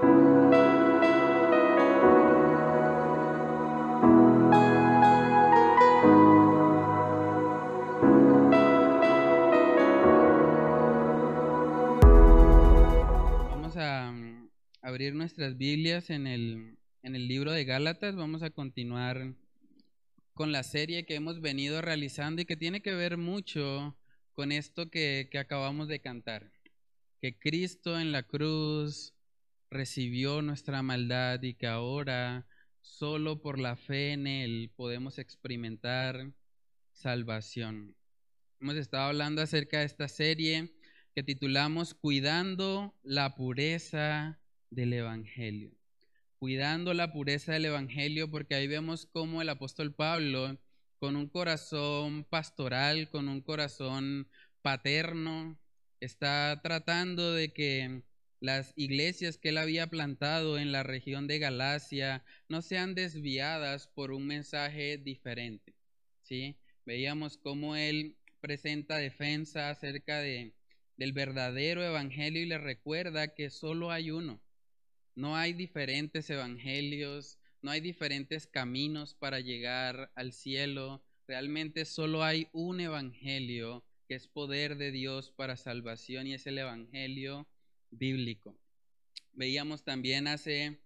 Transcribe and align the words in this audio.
Vamos 0.00 0.16
a 13.76 14.10
mm, 14.10 14.50
abrir 14.82 15.14
nuestras 15.14 15.56
Biblias 15.56 16.10
en 16.10 16.26
el, 16.26 16.76
en 17.02 17.14
el 17.14 17.28
libro 17.28 17.52
de 17.52 17.64
Gálatas. 17.64 18.16
Vamos 18.16 18.42
a 18.42 18.50
continuar 18.50 19.34
con 20.32 20.50
la 20.50 20.64
serie 20.64 21.06
que 21.06 21.14
hemos 21.14 21.40
venido 21.40 21.80
realizando 21.80 22.42
y 22.42 22.46
que 22.46 22.56
tiene 22.56 22.82
que 22.82 22.94
ver 22.94 23.16
mucho 23.16 23.96
con 24.32 24.50
esto 24.50 24.90
que, 24.90 25.28
que 25.30 25.38
acabamos 25.38 25.86
de 25.86 26.00
cantar. 26.00 26.50
Que 27.20 27.38
Cristo 27.38 28.00
en 28.00 28.10
la 28.10 28.24
cruz 28.24 29.14
recibió 29.74 30.40
nuestra 30.40 30.82
maldad 30.82 31.42
y 31.42 31.54
que 31.54 31.66
ahora 31.66 32.46
solo 32.80 33.42
por 33.42 33.58
la 33.58 33.76
fe 33.76 34.12
en 34.12 34.26
Él 34.26 34.72
podemos 34.76 35.18
experimentar 35.18 36.32
salvación. 36.92 37.96
Hemos 38.60 38.76
estado 38.76 39.08
hablando 39.08 39.42
acerca 39.42 39.80
de 39.80 39.86
esta 39.86 40.08
serie 40.08 40.72
que 41.14 41.24
titulamos 41.24 41.92
Cuidando 41.92 42.94
la 43.02 43.34
pureza 43.34 44.38
del 44.70 44.92
Evangelio. 44.92 45.72
Cuidando 46.38 46.94
la 46.94 47.12
pureza 47.12 47.52
del 47.52 47.66
Evangelio 47.66 48.30
porque 48.30 48.54
ahí 48.54 48.68
vemos 48.68 49.06
cómo 49.06 49.42
el 49.42 49.48
apóstol 49.48 49.92
Pablo, 49.92 50.56
con 50.98 51.16
un 51.16 51.28
corazón 51.28 52.24
pastoral, 52.24 53.10
con 53.10 53.28
un 53.28 53.40
corazón 53.40 54.28
paterno, 54.62 55.58
está 56.00 56.60
tratando 56.62 57.32
de 57.32 57.52
que 57.52 58.04
las 58.44 58.74
iglesias 58.76 59.38
que 59.38 59.48
él 59.48 59.56
había 59.56 59.86
plantado 59.86 60.58
en 60.58 60.70
la 60.70 60.82
región 60.82 61.26
de 61.26 61.38
Galacia 61.38 62.22
no 62.46 62.60
sean 62.60 62.94
desviadas 62.94 63.88
por 63.88 64.12
un 64.12 64.26
mensaje 64.26 64.98
diferente. 64.98 65.74
¿sí? 66.20 66.58
Veíamos 66.84 67.38
cómo 67.38 67.74
él 67.74 68.18
presenta 68.42 68.98
defensa 68.98 69.70
acerca 69.70 70.18
de, 70.18 70.52
del 70.98 71.14
verdadero 71.14 71.82
evangelio 71.82 72.42
y 72.42 72.44
le 72.44 72.58
recuerda 72.58 73.32
que 73.32 73.48
solo 73.48 73.90
hay 73.90 74.10
uno. 74.10 74.42
No 75.14 75.36
hay 75.36 75.54
diferentes 75.54 76.28
evangelios, 76.28 77.38
no 77.62 77.70
hay 77.70 77.80
diferentes 77.80 78.46
caminos 78.46 79.14
para 79.14 79.40
llegar 79.40 80.12
al 80.16 80.34
cielo. 80.34 81.02
Realmente 81.26 81.86
solo 81.86 82.22
hay 82.22 82.48
un 82.52 82.80
evangelio 82.80 83.86
que 84.06 84.16
es 84.16 84.28
poder 84.28 84.76
de 84.76 84.90
Dios 84.90 85.30
para 85.30 85.56
salvación 85.56 86.26
y 86.26 86.34
es 86.34 86.46
el 86.46 86.58
evangelio 86.58 87.48
bíblico. 87.98 88.56
Veíamos 89.32 89.84
también 89.84 90.28
hace, 90.28 90.80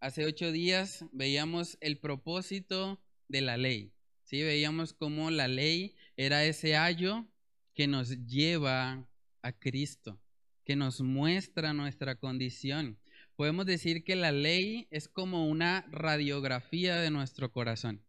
hace 0.00 0.24
ocho 0.24 0.52
días, 0.52 1.04
veíamos 1.12 1.76
el 1.80 1.98
propósito 1.98 3.00
de 3.28 3.40
la 3.42 3.56
ley. 3.56 3.92
¿sí? 4.24 4.42
Veíamos 4.42 4.92
cómo 4.94 5.30
la 5.30 5.48
ley 5.48 5.94
era 6.16 6.44
ese 6.44 6.76
ayo 6.76 7.26
que 7.74 7.86
nos 7.86 8.26
lleva 8.26 9.06
a 9.42 9.52
Cristo, 9.52 10.20
que 10.64 10.76
nos 10.76 11.00
muestra 11.00 11.72
nuestra 11.72 12.16
condición. 12.16 12.98
Podemos 13.36 13.66
decir 13.66 14.04
que 14.04 14.16
la 14.16 14.32
ley 14.32 14.86
es 14.90 15.08
como 15.08 15.48
una 15.48 15.86
radiografía 15.90 16.96
de 16.96 17.10
nuestro 17.10 17.52
corazón. 17.52 18.04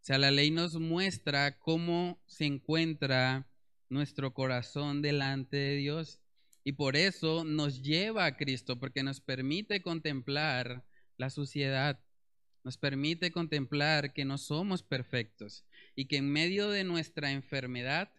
O 0.00 0.04
sea, 0.04 0.16
la 0.16 0.30
ley 0.30 0.50
nos 0.50 0.76
muestra 0.78 1.58
cómo 1.58 2.22
se 2.26 2.46
encuentra 2.46 3.46
nuestro 3.90 4.32
corazón 4.32 5.02
delante 5.02 5.56
de 5.56 5.76
Dios. 5.76 6.20
Y 6.64 6.72
por 6.72 6.96
eso 6.96 7.44
nos 7.44 7.82
lleva 7.82 8.26
a 8.26 8.36
Cristo, 8.36 8.78
porque 8.78 9.02
nos 9.02 9.20
permite 9.20 9.82
contemplar 9.82 10.84
la 11.16 11.30
suciedad, 11.30 12.00
nos 12.64 12.76
permite 12.76 13.32
contemplar 13.32 14.12
que 14.12 14.24
no 14.24 14.38
somos 14.38 14.82
perfectos 14.82 15.64
y 15.94 16.06
que 16.06 16.18
en 16.18 16.30
medio 16.30 16.68
de 16.68 16.84
nuestra 16.84 17.32
enfermedad 17.32 18.12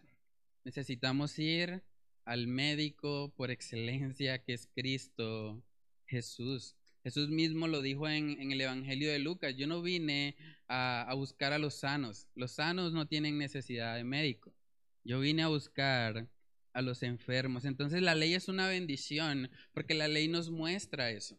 necesitamos 0.64 1.38
ir 1.38 1.82
al 2.24 2.46
médico 2.46 3.32
por 3.36 3.50
excelencia 3.50 4.42
que 4.42 4.54
es 4.54 4.68
Cristo 4.74 5.62
Jesús. 6.06 6.76
Jesús 7.02 7.30
mismo 7.30 7.66
lo 7.66 7.82
dijo 7.82 8.08
en, 8.08 8.52
el 8.52 8.60
Evangelio 8.60 9.10
de 9.10 9.18
Lucas, 9.18 9.56
yo 9.56 9.66
no 9.66 9.82
vine 9.82 10.36
a, 10.68 11.12
buscar 11.16 11.52
a 11.52 11.58
los 11.58 11.74
sanos, 11.74 12.28
los 12.34 12.52
sanos 12.52 12.92
no 12.92 13.08
tienen 13.08 13.38
necesidad 13.38 13.96
de 13.96 14.04
médico, 14.04 14.54
yo 15.02 15.18
vine 15.18 15.42
a 15.42 15.48
buscar 15.48 16.28
a 16.72 16.82
los 16.82 17.02
enfermos. 17.02 17.64
Entonces 17.64 18.02
la 18.02 18.14
ley 18.14 18.34
es 18.34 18.48
una 18.48 18.68
bendición 18.68 19.50
porque 19.72 19.94
la 19.94 20.08
ley 20.08 20.28
nos 20.28 20.50
muestra 20.50 21.10
eso. 21.10 21.38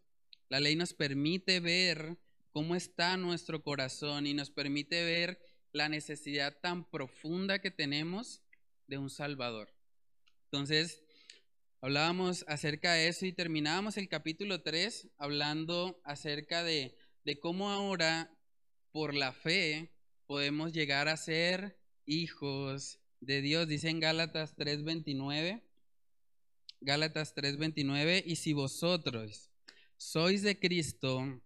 La 0.50 0.60
ley 0.60 0.76
nos 0.76 0.94
permite 0.94 1.60
ver 1.60 2.18
cómo 2.52 2.76
está 2.76 3.18
nuestro 3.18 3.64
corazón 3.64 4.28
y 4.28 4.34
nos 4.34 4.52
permite 4.52 5.04
ver 5.04 5.40
la 5.72 5.90
necesidad 5.90 6.60
tan 6.62 6.90
profunda 6.90 7.60
que 7.60 7.72
tenemos 7.72 8.44
de 8.88 9.00
un 9.00 9.10
Salvador. 9.10 9.74
Entonces, 10.46 11.02
hablábamos 11.82 12.46
acerca 12.48 12.94
de 12.94 13.08
eso 13.08 13.26
y 13.26 13.34
terminábamos 13.34 13.98
el 13.98 14.08
capítulo 14.08 14.62
3 14.62 15.10
hablando 15.18 16.00
acerca 16.04 16.64
de, 16.64 16.96
de 17.26 17.40
cómo 17.40 17.72
ahora, 17.72 18.32
por 18.92 19.16
la 19.16 19.34
fe, 19.34 19.92
podemos 20.28 20.72
llegar 20.72 21.08
a 21.08 21.18
ser 21.18 21.80
hijos 22.06 23.00
de 23.26 23.42
Dios. 23.42 23.68
Dice 23.68 23.90
en 23.90 24.00
Gálatas 24.00 24.56
3:29, 24.56 25.62
Gálatas 26.82 27.34
3:29, 27.34 28.24
y 28.26 28.36
si 28.36 28.54
vosotros 28.54 29.50
sois 29.98 30.42
de 30.44 30.60
Cristo, 30.60 31.42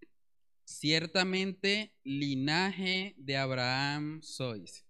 ciertamente 0.65 1.93
linaje 2.03 3.15
de 3.17 3.37
Abraham 3.37 4.21
sois 4.21 4.85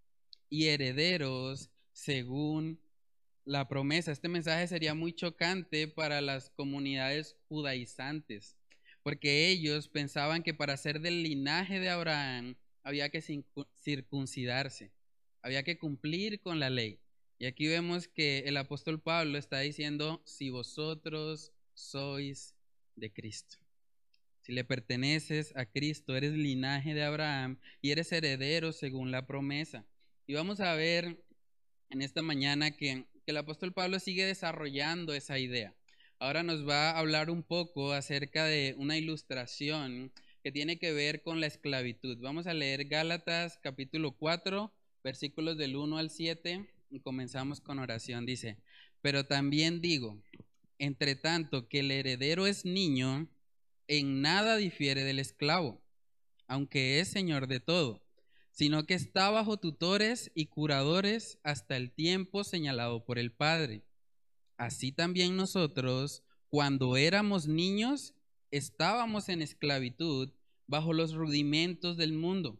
y 0.49 0.67
herederos 0.67 1.69
según 1.91 2.79
la 3.43 3.67
promesa. 3.67 4.11
Este 4.11 4.29
mensaje 4.29 4.67
sería 4.67 4.93
muy 4.93 5.13
chocante 5.13 5.87
para 5.87 6.21
las 6.21 6.49
comunidades 6.49 7.35
judaizantes, 7.47 8.55
porque 9.03 9.49
ellos 9.49 9.87
pensaban 9.89 10.43
que 10.43 10.53
para 10.53 10.77
ser 10.77 11.01
del 11.01 11.23
linaje 11.23 11.79
de 11.79 11.89
Abraham 11.89 12.55
había 12.83 13.09
que 13.09 13.21
circuncidarse. 13.75 14.96
Había 15.47 15.63
que 15.63 15.77
cumplir 15.77 16.41
con 16.41 16.59
la 16.59 16.69
ley. 16.69 16.99
Y 17.39 17.45
aquí 17.45 17.67
vemos 17.67 18.09
que 18.09 18.39
el 18.39 18.57
apóstol 18.57 18.99
Pablo 18.99 19.37
está 19.37 19.61
diciendo, 19.61 20.21
si 20.25 20.49
vosotros 20.49 21.53
sois 21.73 22.53
de 22.97 23.13
Cristo. 23.13 23.57
Si 24.41 24.51
le 24.51 24.65
perteneces 24.65 25.55
a 25.55 25.65
Cristo, 25.65 26.17
eres 26.17 26.33
linaje 26.33 26.93
de 26.93 27.01
Abraham 27.01 27.61
y 27.81 27.91
eres 27.91 28.11
heredero 28.11 28.73
según 28.73 29.09
la 29.09 29.25
promesa. 29.25 29.85
Y 30.25 30.33
vamos 30.33 30.59
a 30.59 30.73
ver 30.73 31.23
en 31.91 32.01
esta 32.01 32.21
mañana 32.21 32.75
que, 32.75 33.05
el 33.25 33.37
apóstol 33.37 33.71
Pablo 33.71 33.99
sigue 33.99 34.25
desarrollando 34.25 35.13
esa 35.13 35.39
idea. 35.39 35.73
Ahora 36.19 36.43
nos 36.43 36.67
va 36.67 36.89
a 36.89 36.99
hablar 36.99 37.29
un 37.29 37.43
poco 37.43 37.93
acerca 37.93 38.43
de 38.43 38.75
una 38.77 38.97
ilustración 38.97 40.11
que 40.43 40.51
tiene 40.51 40.77
que 40.77 40.91
ver 40.91 41.21
con 41.21 41.39
la 41.39 41.47
esclavitud. 41.47 42.17
Vamos 42.19 42.47
a 42.47 42.53
leer 42.53 42.83
Gálatas 42.89 43.59
capítulo 43.63 44.11
4, 44.11 44.73
versículos 45.07 45.57
del 45.57 45.77
1 45.77 45.99
al 45.99 46.09
7, 46.09 46.69
y 46.89 46.99
comenzamos 46.99 47.61
con 47.61 47.79
oración. 47.79 48.25
Dice, 48.25 48.57
pero 49.01 49.25
también 49.25 49.79
digo, 49.79 50.21
entre 50.79 51.15
tanto 51.15 51.69
que 51.69 51.79
el 51.79 51.91
heredero 51.91 52.45
es 52.45 52.65
niño, 52.65 53.29
en 53.87 54.21
nada 54.21 54.57
difiere 54.57 55.05
del 55.05 55.19
esclavo, 55.19 55.81
aunque 56.45 56.99
es 56.99 57.07
señor 57.07 57.47
de 57.47 57.61
todo, 57.61 58.03
sino 58.51 58.85
que 58.85 58.95
está 58.95 59.29
bajo 59.29 59.55
tutores 59.55 60.29
y 60.35 60.47
curadores 60.47 61.39
hasta 61.41 61.77
el 61.77 61.89
tiempo 61.91 62.43
señalado 62.43 63.05
por 63.05 63.17
el 63.17 63.31
Padre. 63.31 63.83
Así 64.57 64.91
también 64.91 65.37
nosotros, 65.37 66.21
cuando 66.49 66.97
éramos 66.97 67.47
niños, 67.47 68.13
estábamos 68.51 69.29
en 69.29 69.41
esclavitud 69.41 70.33
bajo 70.65 70.91
los 70.91 71.13
rudimentos 71.13 71.95
del 71.95 72.11
mundo. 72.11 72.59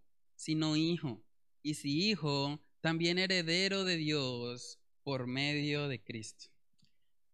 sino 0.41 0.75
hijo, 0.75 1.23
y 1.61 1.75
si 1.75 2.09
hijo, 2.09 2.59
también 2.81 3.19
heredero 3.19 3.83
de 3.83 3.95
Dios 3.95 4.79
por 5.03 5.27
medio 5.27 5.87
de 5.87 6.03
Cristo. 6.03 6.47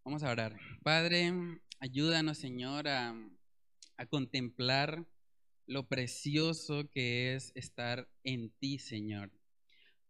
Vamos 0.03 0.23
a 0.23 0.31
orar. 0.31 0.59
Padre, 0.83 1.31
ayúdanos, 1.79 2.37
Señor, 2.37 2.89
a, 2.89 3.15
a 3.95 4.05
contemplar 4.07 5.07
lo 5.67 5.87
precioso 5.87 6.89
que 6.91 7.33
es 7.33 7.53
estar 7.55 8.09
en 8.25 8.49
ti, 8.49 8.77
Señor. 8.77 9.31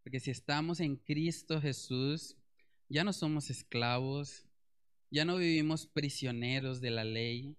Porque 0.02 0.20
si 0.20 0.32
estamos 0.32 0.80
en 0.80 0.96
Cristo 0.96 1.62
Jesús, 1.62 2.36
ya 2.90 3.04
no 3.04 3.14
somos 3.14 3.52
esclavos, 3.52 4.48
ya 5.12 5.24
no 5.24 5.38
vivimos 5.38 5.86
prisioneros 5.86 6.82
de 6.82 6.90
la 6.90 7.04
ley. 7.04 7.58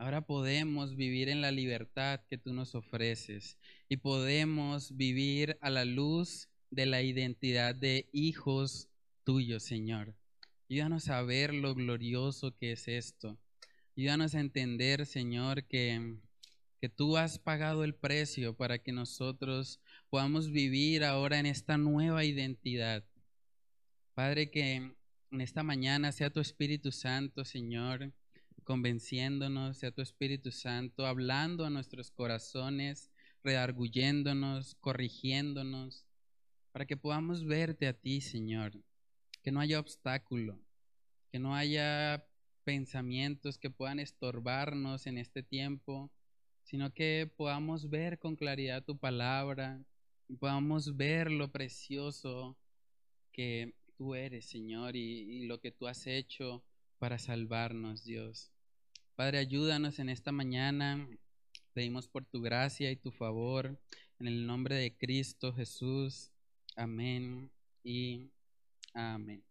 Ahora 0.00 0.22
podemos 0.22 0.96
vivir 0.96 1.28
en 1.28 1.42
la 1.42 1.50
libertad 1.50 2.22
que 2.26 2.38
tú 2.38 2.54
nos 2.54 2.74
ofreces 2.74 3.58
y 3.86 3.98
podemos 3.98 4.96
vivir 4.96 5.58
a 5.60 5.68
la 5.68 5.84
luz 5.84 6.48
de 6.70 6.86
la 6.86 7.02
identidad 7.02 7.74
de 7.74 8.08
hijos 8.10 8.88
tuyos, 9.24 9.62
Señor. 9.62 10.14
Ayúdanos 10.70 11.10
a 11.10 11.20
ver 11.20 11.52
lo 11.52 11.74
glorioso 11.74 12.56
que 12.56 12.72
es 12.72 12.88
esto. 12.88 13.36
Ayúdanos 13.94 14.34
a 14.34 14.40
entender, 14.40 15.04
Señor, 15.04 15.64
que, 15.64 16.16
que 16.80 16.88
tú 16.88 17.18
has 17.18 17.38
pagado 17.38 17.84
el 17.84 17.94
precio 17.94 18.56
para 18.56 18.78
que 18.78 18.92
nosotros 18.92 19.82
podamos 20.08 20.50
vivir 20.50 21.04
ahora 21.04 21.38
en 21.38 21.44
esta 21.44 21.76
nueva 21.76 22.24
identidad. 22.24 23.04
Padre, 24.14 24.50
que 24.50 24.76
en 25.30 25.40
esta 25.42 25.62
mañana 25.62 26.10
sea 26.10 26.30
tu 26.30 26.40
Espíritu 26.40 26.90
Santo, 26.90 27.44
Señor, 27.44 28.14
convenciéndonos, 28.60 29.78
sea 29.78 29.90
tu 29.90 30.02
Espíritu 30.02 30.50
Santo 30.50 31.06
hablando 31.06 31.64
a 31.64 31.70
nuestros 31.70 32.10
corazones, 32.10 33.10
redarguyéndonos, 33.42 34.74
corrigiéndonos, 34.76 36.06
para 36.72 36.86
que 36.86 36.96
podamos 36.96 37.44
verte 37.44 37.86
a 37.86 37.92
ti, 37.92 38.20
Señor, 38.20 38.72
que 39.42 39.50
no 39.50 39.60
haya 39.60 39.80
obstáculo, 39.80 40.60
que 41.30 41.38
no 41.38 41.54
haya 41.54 42.26
pensamientos 42.64 43.58
que 43.58 43.70
puedan 43.70 43.98
estorbarnos 43.98 45.06
en 45.06 45.18
este 45.18 45.42
tiempo, 45.42 46.10
sino 46.62 46.92
que 46.92 47.32
podamos 47.36 47.90
ver 47.90 48.18
con 48.18 48.36
claridad 48.36 48.84
tu 48.84 48.98
palabra 48.98 49.82
y 50.28 50.36
podamos 50.36 50.96
ver 50.96 51.30
lo 51.30 51.50
precioso 51.50 52.56
que 53.32 53.74
tú 53.96 54.14
eres, 54.14 54.48
Señor, 54.48 54.94
y, 54.96 55.46
lo 55.46 55.60
que 55.60 55.72
tú 55.72 55.88
has 55.88 56.06
hecho 56.06 56.64
para 57.00 57.18
salvarnos, 57.18 58.04
Dios. 58.04 58.52
Padre, 59.16 59.38
ayúdanos 59.38 59.98
en 59.98 60.10
esta 60.10 60.32
mañana. 60.32 61.08
Pedimos 61.72 62.06
por 62.06 62.26
tu 62.26 62.42
gracia 62.42 62.90
y 62.90 62.96
tu 62.96 63.10
favor. 63.10 63.80
En 64.18 64.28
el 64.28 64.46
nombre 64.46 64.76
de 64.76 64.94
Cristo 64.94 65.54
Jesús. 65.54 66.30
Amén 66.76 67.50
y 67.82 68.30
amén. 68.92 69.42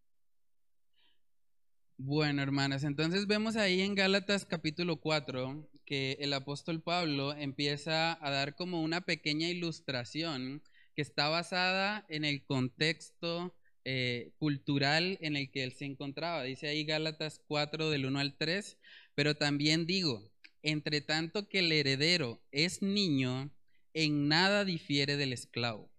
Bueno, 1.97 2.43
hermanas, 2.43 2.83
entonces 2.83 3.25
vemos 3.25 3.55
ahí 3.55 3.81
en 3.81 3.95
Gálatas 3.95 4.45
capítulo 4.45 4.97
4 4.97 5.67
que 5.85 6.17
el 6.19 6.33
apóstol 6.33 6.83
Pablo 6.83 7.33
empieza 7.33 8.23
a 8.23 8.29
dar 8.29 8.55
como 8.55 8.83
una 8.83 9.01
pequeña 9.01 9.49
ilustración 9.49 10.61
que 10.95 11.01
está 11.01 11.29
basada 11.29 12.05
en 12.09 12.25
el 12.25 12.45
contexto 12.45 13.55
eh, 13.91 14.33
cultural 14.37 15.17
en 15.19 15.35
el 15.35 15.49
que 15.49 15.63
él 15.63 15.73
se 15.73 15.85
encontraba. 15.85 16.43
Dice 16.43 16.67
ahí 16.67 16.83
Gálatas 16.85 17.41
4 17.47 17.89
del 17.89 18.05
1 18.05 18.19
al 18.19 18.37
3, 18.37 18.77
pero 19.15 19.33
también 19.33 19.87
digo, 19.87 20.29
entre 20.61 21.01
tanto 21.01 21.49
que 21.49 21.57
el 21.57 21.71
heredero 21.71 22.39
es 22.51 22.83
niño, 22.83 23.51
en 23.95 24.27
nada 24.27 24.63
difiere 24.63 25.17
del 25.17 25.33
esclavo, 25.33 25.89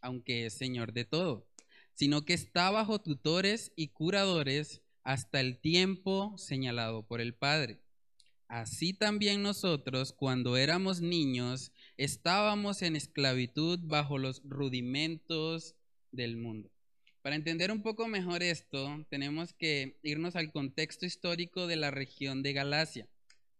aunque 0.00 0.46
es 0.46 0.54
señor 0.54 0.92
de 0.92 1.04
todo, 1.04 1.48
sino 1.94 2.24
que 2.24 2.34
está 2.34 2.70
bajo 2.70 3.00
tutores 3.00 3.72
y 3.74 3.88
curadores 3.88 4.82
hasta 5.02 5.40
el 5.40 5.58
tiempo 5.58 6.38
señalado 6.38 7.04
por 7.08 7.20
el 7.20 7.34
Padre. 7.34 7.80
Así 8.46 8.92
también 8.92 9.42
nosotros, 9.42 10.12
cuando 10.12 10.56
éramos 10.56 11.00
niños, 11.00 11.72
estábamos 11.96 12.82
en 12.82 12.94
esclavitud 12.94 13.80
bajo 13.82 14.16
los 14.16 14.42
rudimentos 14.44 15.74
del 16.12 16.36
mundo. 16.36 16.70
Para 17.22 17.36
entender 17.36 17.70
un 17.70 17.82
poco 17.82 18.08
mejor 18.08 18.42
esto, 18.42 19.06
tenemos 19.08 19.52
que 19.52 19.96
irnos 20.02 20.34
al 20.34 20.50
contexto 20.50 21.06
histórico 21.06 21.68
de 21.68 21.76
la 21.76 21.92
región 21.92 22.42
de 22.42 22.52
Galacia. 22.52 23.08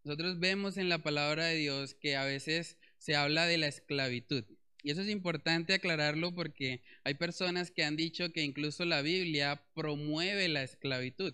Nosotros 0.02 0.40
vemos 0.40 0.78
en 0.78 0.88
la 0.88 0.98
palabra 0.98 1.44
de 1.46 1.54
Dios 1.54 1.94
que 1.94 2.16
a 2.16 2.24
veces 2.24 2.76
se 2.98 3.14
habla 3.14 3.46
de 3.46 3.58
la 3.58 3.68
esclavitud. 3.68 4.44
Y 4.82 4.90
eso 4.90 5.02
es 5.02 5.08
importante 5.08 5.74
aclararlo 5.74 6.34
porque 6.34 6.82
hay 7.04 7.14
personas 7.14 7.70
que 7.70 7.84
han 7.84 7.94
dicho 7.94 8.32
que 8.32 8.42
incluso 8.42 8.84
la 8.84 9.00
Biblia 9.00 9.64
promueve 9.74 10.48
la 10.48 10.64
esclavitud. 10.64 11.32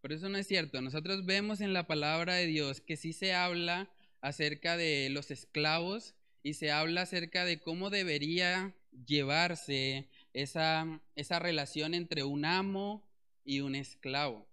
Pero 0.00 0.14
eso 0.16 0.28
no 0.28 0.38
es 0.38 0.48
cierto. 0.48 0.80
Nosotros 0.80 1.24
vemos 1.24 1.60
en 1.60 1.72
la 1.72 1.86
palabra 1.86 2.34
de 2.34 2.46
Dios 2.46 2.80
que 2.80 2.96
sí 2.96 3.12
se 3.12 3.32
habla 3.32 3.88
acerca 4.20 4.76
de 4.76 5.08
los 5.10 5.30
esclavos 5.30 6.16
y 6.42 6.54
se 6.54 6.72
habla 6.72 7.02
acerca 7.02 7.44
de 7.44 7.60
cómo 7.60 7.90
debería 7.90 8.74
llevarse 9.06 10.08
esa, 10.32 11.00
esa 11.16 11.38
relación 11.38 11.94
entre 11.94 12.24
un 12.24 12.44
amo 12.44 13.08
y 13.44 13.60
un 13.60 13.74
esclavo. 13.74 14.46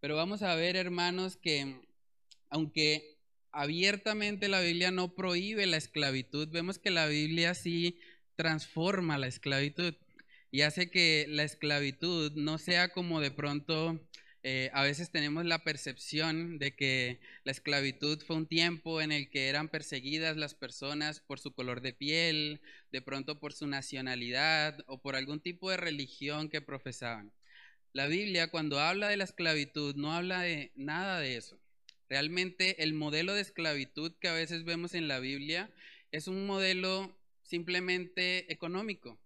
Pero 0.00 0.16
vamos 0.16 0.42
a 0.42 0.54
ver, 0.54 0.76
hermanos, 0.76 1.36
que 1.36 1.80
aunque 2.50 3.18
abiertamente 3.50 4.48
la 4.48 4.60
Biblia 4.60 4.90
no 4.90 5.14
prohíbe 5.14 5.66
la 5.66 5.76
esclavitud, 5.76 6.48
vemos 6.48 6.78
que 6.78 6.90
la 6.90 7.06
Biblia 7.06 7.54
sí 7.54 7.98
transforma 8.36 9.18
la 9.18 9.26
esclavitud 9.26 9.94
y 10.50 10.62
hace 10.62 10.90
que 10.90 11.26
la 11.28 11.42
esclavitud 11.42 12.32
no 12.36 12.58
sea 12.58 12.90
como 12.90 13.20
de 13.20 13.30
pronto 13.30 14.00
eh, 14.50 14.70
a 14.72 14.82
veces 14.82 15.10
tenemos 15.10 15.44
la 15.44 15.58
percepción 15.58 16.58
de 16.58 16.74
que 16.74 17.20
la 17.44 17.52
esclavitud 17.52 18.18
fue 18.22 18.36
un 18.36 18.46
tiempo 18.46 19.02
en 19.02 19.12
el 19.12 19.28
que 19.28 19.48
eran 19.48 19.68
perseguidas 19.68 20.38
las 20.38 20.54
personas 20.54 21.20
por 21.20 21.38
su 21.38 21.52
color 21.52 21.82
de 21.82 21.92
piel, 21.92 22.62
de 22.90 23.02
pronto 23.02 23.38
por 23.40 23.52
su 23.52 23.66
nacionalidad 23.66 24.82
o 24.86 25.02
por 25.02 25.16
algún 25.16 25.40
tipo 25.40 25.70
de 25.70 25.76
religión 25.76 26.48
que 26.48 26.62
profesaban. 26.62 27.30
La 27.92 28.06
Biblia 28.06 28.50
cuando 28.50 28.80
habla 28.80 29.10
de 29.10 29.18
la 29.18 29.24
esclavitud 29.24 29.96
no 29.96 30.14
habla 30.14 30.40
de 30.40 30.72
nada 30.76 31.20
de 31.20 31.36
eso. 31.36 31.60
Realmente 32.08 32.82
el 32.82 32.94
modelo 32.94 33.34
de 33.34 33.42
esclavitud 33.42 34.14
que 34.18 34.28
a 34.28 34.32
veces 34.32 34.64
vemos 34.64 34.94
en 34.94 35.08
la 35.08 35.18
Biblia 35.18 35.70
es 36.10 36.26
un 36.26 36.46
modelo 36.46 37.14
simplemente 37.42 38.50
económico. 38.50 39.18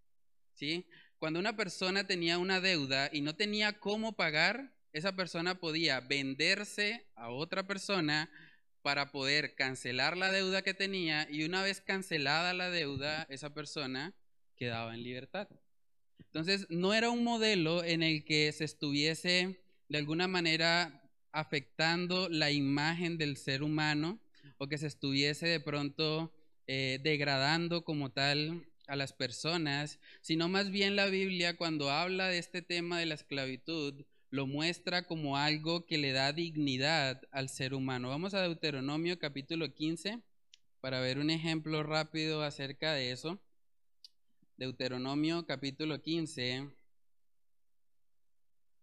¿sí? 0.54 0.84
Cuando 1.20 1.38
una 1.38 1.54
persona 1.54 2.08
tenía 2.08 2.38
una 2.38 2.60
deuda 2.60 3.08
y 3.12 3.20
no 3.20 3.36
tenía 3.36 3.78
cómo 3.78 4.16
pagar, 4.16 4.72
esa 4.92 5.16
persona 5.16 5.58
podía 5.58 6.00
venderse 6.00 7.06
a 7.14 7.30
otra 7.30 7.66
persona 7.66 8.30
para 8.82 9.12
poder 9.12 9.54
cancelar 9.54 10.16
la 10.16 10.32
deuda 10.32 10.62
que 10.62 10.74
tenía 10.74 11.28
y 11.30 11.44
una 11.44 11.62
vez 11.62 11.80
cancelada 11.80 12.52
la 12.52 12.70
deuda, 12.70 13.26
esa 13.30 13.54
persona 13.54 14.14
quedaba 14.56 14.94
en 14.94 15.02
libertad. 15.02 15.48
Entonces, 16.18 16.66
no 16.68 16.94
era 16.94 17.10
un 17.10 17.24
modelo 17.24 17.84
en 17.84 18.02
el 18.02 18.24
que 18.24 18.52
se 18.52 18.64
estuviese 18.64 19.60
de 19.88 19.98
alguna 19.98 20.28
manera 20.28 21.02
afectando 21.30 22.28
la 22.28 22.50
imagen 22.50 23.18
del 23.18 23.36
ser 23.36 23.62
humano 23.62 24.18
o 24.58 24.68
que 24.68 24.78
se 24.78 24.86
estuviese 24.86 25.46
de 25.46 25.60
pronto 25.60 26.32
eh, 26.66 27.00
degradando 27.02 27.84
como 27.84 28.10
tal 28.10 28.66
a 28.86 28.96
las 28.96 29.12
personas, 29.12 29.98
sino 30.20 30.48
más 30.48 30.70
bien 30.70 30.96
la 30.96 31.06
Biblia 31.06 31.56
cuando 31.56 31.90
habla 31.90 32.28
de 32.28 32.38
este 32.38 32.62
tema 32.62 32.98
de 32.98 33.06
la 33.06 33.14
esclavitud, 33.14 34.04
lo 34.32 34.46
muestra 34.46 35.06
como 35.06 35.36
algo 35.36 35.84
que 35.84 35.98
le 35.98 36.12
da 36.12 36.32
dignidad 36.32 37.20
al 37.32 37.50
ser 37.50 37.74
humano. 37.74 38.08
Vamos 38.08 38.32
a 38.32 38.40
Deuteronomio 38.40 39.18
capítulo 39.18 39.74
15 39.74 40.22
para 40.80 41.00
ver 41.00 41.18
un 41.18 41.28
ejemplo 41.28 41.82
rápido 41.82 42.42
acerca 42.42 42.94
de 42.94 43.12
eso. 43.12 43.38
Deuteronomio 44.56 45.44
capítulo 45.44 46.00
15, 46.00 46.66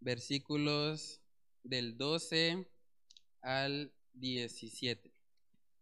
versículos 0.01 1.19
del 1.63 1.97
12 1.97 2.67
al 3.41 3.91
17. 4.13 5.11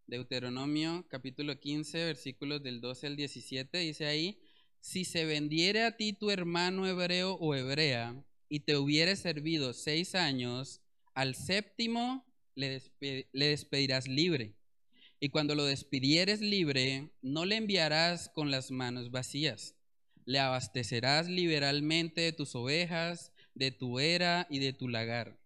Deuteronomio 0.05 1.05
capítulo 1.09 1.59
15, 1.59 2.05
versículos 2.05 2.63
del 2.63 2.79
12 2.79 3.07
al 3.07 3.17
17, 3.17 3.79
dice 3.79 4.05
ahí, 4.05 4.39
si 4.79 5.03
se 5.03 5.25
vendiere 5.25 5.83
a 5.83 5.97
ti 5.97 6.13
tu 6.13 6.31
hermano 6.31 6.87
hebreo 6.87 7.33
o 7.33 7.53
hebrea 7.53 8.23
y 8.49 8.61
te 8.61 8.77
hubiere 8.77 9.15
servido 9.15 9.73
seis 9.73 10.15
años, 10.15 10.81
al 11.13 11.35
séptimo 11.35 12.25
le, 12.55 12.81
le 12.99 13.47
despedirás 13.47 14.07
libre. 14.07 14.55
Y 15.19 15.29
cuando 15.29 15.55
lo 15.55 15.65
despidieres 15.65 16.41
libre, 16.41 17.11
no 17.21 17.45
le 17.45 17.55
enviarás 17.55 18.29
con 18.29 18.51
las 18.51 18.71
manos 18.71 19.11
vacías. 19.11 19.75
Le 20.25 20.39
abastecerás 20.39 21.27
liberalmente 21.27 22.21
de 22.21 22.33
tus 22.33 22.55
ovejas, 22.55 23.31
de 23.55 23.71
tu 23.71 23.99
era 23.99 24.45
y 24.49 24.59
de 24.59 24.73
tu 24.73 24.87
lagar 24.87 25.39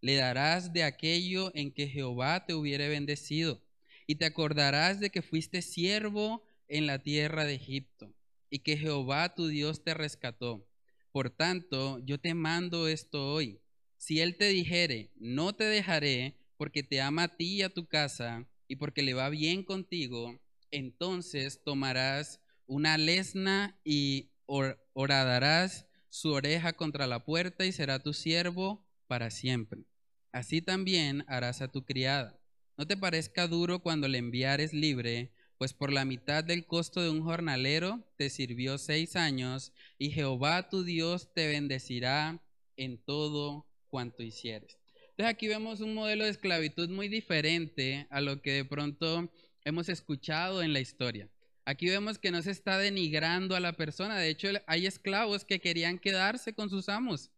le 0.00 0.14
darás 0.14 0.72
de 0.72 0.84
aquello 0.84 1.50
en 1.54 1.72
que 1.72 1.88
Jehová 1.88 2.46
te 2.46 2.54
hubiere 2.54 2.88
bendecido, 2.88 3.62
y 4.06 4.16
te 4.16 4.26
acordarás 4.26 5.00
de 5.00 5.10
que 5.10 5.22
fuiste 5.22 5.62
siervo 5.62 6.44
en 6.68 6.86
la 6.86 7.02
tierra 7.02 7.44
de 7.44 7.54
Egipto, 7.54 8.14
y 8.50 8.60
que 8.60 8.76
Jehová 8.76 9.34
tu 9.34 9.48
Dios 9.48 9.82
te 9.82 9.94
rescató. 9.94 10.67
Por 11.12 11.30
tanto, 11.30 11.98
yo 12.04 12.18
te 12.18 12.34
mando 12.34 12.88
esto 12.88 13.32
hoy. 13.32 13.60
Si 13.96 14.20
él 14.20 14.36
te 14.36 14.48
dijere, 14.48 15.10
no 15.16 15.54
te 15.54 15.64
dejaré, 15.64 16.36
porque 16.56 16.82
te 16.82 17.00
ama 17.00 17.24
a 17.24 17.36
ti 17.36 17.56
y 17.56 17.62
a 17.62 17.72
tu 17.72 17.86
casa, 17.86 18.46
y 18.66 18.76
porque 18.76 19.02
le 19.02 19.14
va 19.14 19.28
bien 19.30 19.64
contigo, 19.64 20.40
entonces 20.70 21.62
tomarás 21.64 22.40
una 22.66 22.98
lesna 22.98 23.80
y 23.84 24.30
horadarás 24.46 25.86
su 26.10 26.30
oreja 26.32 26.72
contra 26.74 27.06
la 27.06 27.24
puerta 27.24 27.64
y 27.64 27.72
será 27.72 27.98
tu 28.02 28.12
siervo 28.12 28.86
para 29.06 29.30
siempre. 29.30 29.84
Así 30.32 30.60
también 30.60 31.24
harás 31.26 31.62
a 31.62 31.68
tu 31.68 31.84
criada. 31.84 32.38
No 32.76 32.86
te 32.86 32.96
parezca 32.96 33.48
duro 33.48 33.80
cuando 33.80 34.06
le 34.08 34.18
enviares 34.18 34.72
libre, 34.72 35.32
pues 35.58 35.74
por 35.74 35.92
la 35.92 36.04
mitad 36.04 36.44
del 36.44 36.64
costo 36.66 37.02
de 37.02 37.10
un 37.10 37.22
jornalero 37.22 38.04
te 38.16 38.30
sirvió 38.30 38.78
seis 38.78 39.16
años, 39.16 39.72
y 39.98 40.10
Jehová 40.10 40.68
tu 40.68 40.84
Dios 40.84 41.34
te 41.34 41.48
bendecirá 41.48 42.40
en 42.76 42.98
todo 42.98 43.66
cuanto 43.88 44.22
hicieres. 44.22 44.78
Entonces 45.10 45.34
aquí 45.34 45.48
vemos 45.48 45.80
un 45.80 45.94
modelo 45.94 46.24
de 46.24 46.30
esclavitud 46.30 46.88
muy 46.88 47.08
diferente 47.08 48.06
a 48.10 48.20
lo 48.20 48.40
que 48.40 48.52
de 48.52 48.64
pronto 48.64 49.32
hemos 49.64 49.88
escuchado 49.88 50.62
en 50.62 50.72
la 50.72 50.80
historia. 50.80 51.28
Aquí 51.64 51.88
vemos 51.88 52.18
que 52.18 52.30
no 52.30 52.40
se 52.40 52.52
está 52.52 52.78
denigrando 52.78 53.56
a 53.56 53.60
la 53.60 53.74
persona. 53.74 54.16
De 54.16 54.30
hecho, 54.30 54.48
hay 54.66 54.86
esclavos 54.86 55.44
que 55.44 55.60
querían 55.60 55.98
quedarse 55.98 56.54
con 56.54 56.70
sus 56.70 56.88
amos. 56.88 57.30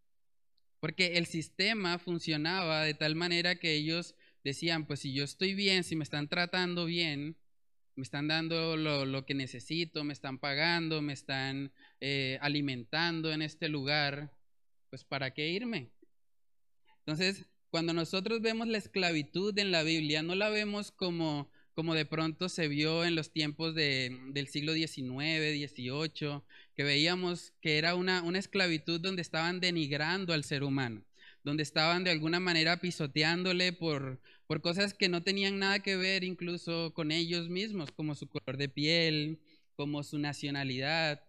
Porque 0.79 1.17
el 1.19 1.27
sistema 1.27 1.99
funcionaba 1.99 2.85
de 2.85 2.95
tal 2.95 3.17
manera 3.17 3.57
que 3.57 3.75
ellos 3.75 4.15
decían, 4.45 4.87
pues 4.87 5.01
si 5.01 5.13
yo 5.13 5.25
estoy 5.25 5.55
bien, 5.55 5.83
si 5.83 5.97
me 5.97 6.05
están 6.05 6.29
tratando 6.29 6.85
bien, 6.85 7.37
me 7.97 8.03
están 8.03 8.29
dando 8.29 8.77
lo, 8.77 9.27
que 9.27 9.35
necesito, 9.35 10.05
me 10.05 10.13
están 10.13 10.39
pagando, 10.39 11.03
me 11.03 11.13
están 11.13 11.73
eh, 12.01 12.39
alimentando 12.41 13.33
en 13.33 13.43
este 13.43 13.69
lugar, 13.69 14.33
pues 14.91 15.05
¿para 15.05 15.33
qué 15.33 15.49
irme? 15.49 15.91
Entonces, 17.01 17.47
cuando 17.71 17.93
nosotros 17.93 18.41
vemos 18.41 18.69
la 18.69 18.79
esclavitud 18.79 19.57
en 19.59 19.71
la 19.71 19.83
Biblia, 19.83 20.23
no 20.23 20.35
la 20.35 20.51
vemos 20.51 20.91
como 20.91 21.51
como 21.81 21.95
de 21.95 22.05
pronto 22.05 22.49
se 22.51 22.69
vio 22.69 23.05
en 23.05 23.15
los 23.15 23.33
tiempos 23.33 23.75
del 23.75 24.49
siglo 24.49 24.75
XIX, 24.75 24.91
XVIII, 24.99 26.43
que 26.77 26.83
veíamos 26.83 27.55
que 27.63 27.79
era 27.79 27.95
una, 27.95 28.23
una 28.23 28.39
esclavitud 28.39 29.01
donde 29.01 29.23
estaban 29.23 29.61
denigrando 29.61 30.35
al 30.35 30.45
ser 30.45 30.63
humano, 30.63 31.05
donde 31.43 31.63
estaban 31.63 32.05
de 32.05 32.11
alguna 32.11 32.39
manera 32.39 32.81
pisoteándole 32.81 33.73
por, 33.73 34.21
por 34.51 34.63
cosas 34.63 34.95
que 34.95 35.09
no 35.09 35.23
tenían 35.23 35.61
nada 35.61 35.79
que 35.79 35.95
ver 35.95 36.25
incluso 36.25 36.93
con 36.93 37.13
ellos 37.13 37.49
mismos, 37.49 37.93
como 37.93 38.17
su 38.17 38.27
color 38.27 38.57
de 38.57 38.69
piel, 38.69 39.39
como 39.77 40.03
su 40.03 40.19
nacionalidad. 40.19 41.23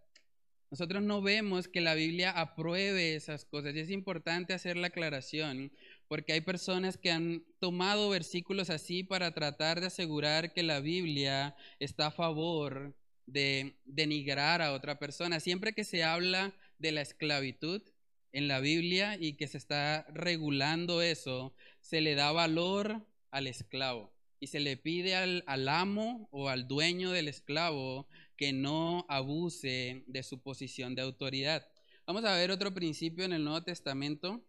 Nosotros 0.72 1.04
no 1.04 1.22
vemos 1.22 1.68
que 1.68 1.82
la 1.82 1.94
Biblia 1.94 2.32
apruebe 2.32 3.14
esas 3.14 3.46
cosas 3.46 3.76
y 3.76 3.80
es 3.80 3.92
importante 3.92 4.56
hacer 4.56 4.76
la 4.76 4.88
aclaración 4.88 5.72
porque 6.08 6.34
hay 6.34 6.42
personas 6.42 6.98
que 6.98 7.12
han 7.12 7.46
tomado 7.60 8.10
versículos 8.10 8.72
así 8.72 9.04
para 9.04 9.36
tratar 9.36 9.82
de 9.82 9.86
asegurar 9.86 10.52
que 10.52 10.64
la 10.64 10.80
Biblia 10.80 11.56
está 11.78 12.08
a 12.08 12.12
favor 12.12 12.96
de 13.28 13.76
denigrar 13.86 14.64
a 14.64 14.74
otra 14.74 14.98
persona. 14.98 15.40
Siempre 15.40 15.74
que 15.74 15.84
se 15.84 16.04
habla 16.04 16.56
de 16.80 16.92
la 16.92 17.02
esclavitud 17.02 17.84
en 18.32 18.48
la 18.48 18.62
Biblia 18.62 19.16
y 19.20 19.34
que 19.34 19.46
se 19.46 19.60
está 19.60 20.08
regulando 20.12 21.04
eso, 21.04 21.54
se 21.82 22.02
le 22.02 22.16
da 22.16 22.32
valor 22.32 23.06
al 23.32 23.48
esclavo 23.48 24.14
y 24.40 24.48
se 24.48 24.60
le 24.60 24.78
pide 24.78 25.16
al, 25.16 25.44
al 25.48 25.68
amo 25.68 26.28
o 26.32 26.50
al 26.50 26.68
dueño 26.68 27.12
del 27.12 27.28
esclavo 27.28 28.08
que 28.38 28.54
no 28.54 29.06
abuse 29.10 30.04
de 30.08 30.24
su 30.24 30.42
posición 30.42 30.96
de 30.96 31.02
autoridad. 31.02 31.68
Vamos 32.06 32.26
a 32.26 32.36
ver 32.36 32.52
otro 32.52 32.74
principio 32.74 33.24
en 33.24 33.34
el 33.34 33.44
Nuevo 33.44 33.64
Testamento 33.64 34.44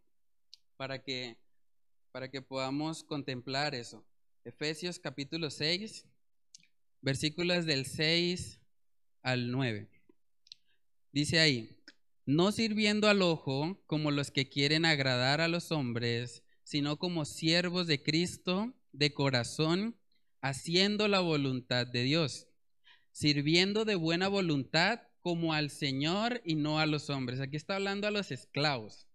para 0.76 1.02
que 1.02 1.36
para 2.12 2.30
que 2.30 2.42
podamos 2.42 3.02
contemplar 3.02 3.74
eso. 3.74 4.04
Efesios 4.44 4.98
capítulo 4.98 5.50
6, 5.50 6.04
versículos 7.00 7.64
del 7.64 7.86
6 7.86 8.60
al 9.22 9.50
9. 9.50 9.88
Dice 11.10 11.40
ahí, 11.40 11.70
no 12.26 12.52
sirviendo 12.52 13.08
al 13.08 13.22
ojo 13.22 13.82
como 13.86 14.10
los 14.10 14.30
que 14.30 14.48
quieren 14.48 14.84
agradar 14.84 15.40
a 15.40 15.48
los 15.48 15.72
hombres, 15.72 16.42
sino 16.72 16.96
como 16.96 17.26
siervos 17.26 17.86
de 17.86 18.02
Cristo 18.02 18.72
de 18.92 19.12
corazón, 19.12 19.94
haciendo 20.40 21.06
la 21.06 21.20
voluntad 21.20 21.86
de 21.86 22.02
Dios, 22.02 22.48
sirviendo 23.10 23.84
de 23.84 23.94
buena 23.94 24.26
voluntad 24.28 25.02
como 25.20 25.52
al 25.52 25.68
Señor 25.68 26.40
y 26.46 26.54
no 26.54 26.78
a 26.78 26.86
los 26.86 27.10
hombres. 27.10 27.40
Aquí 27.40 27.58
está 27.58 27.76
hablando 27.76 28.06
a 28.06 28.10
los 28.10 28.32
esclavos. 28.32 29.06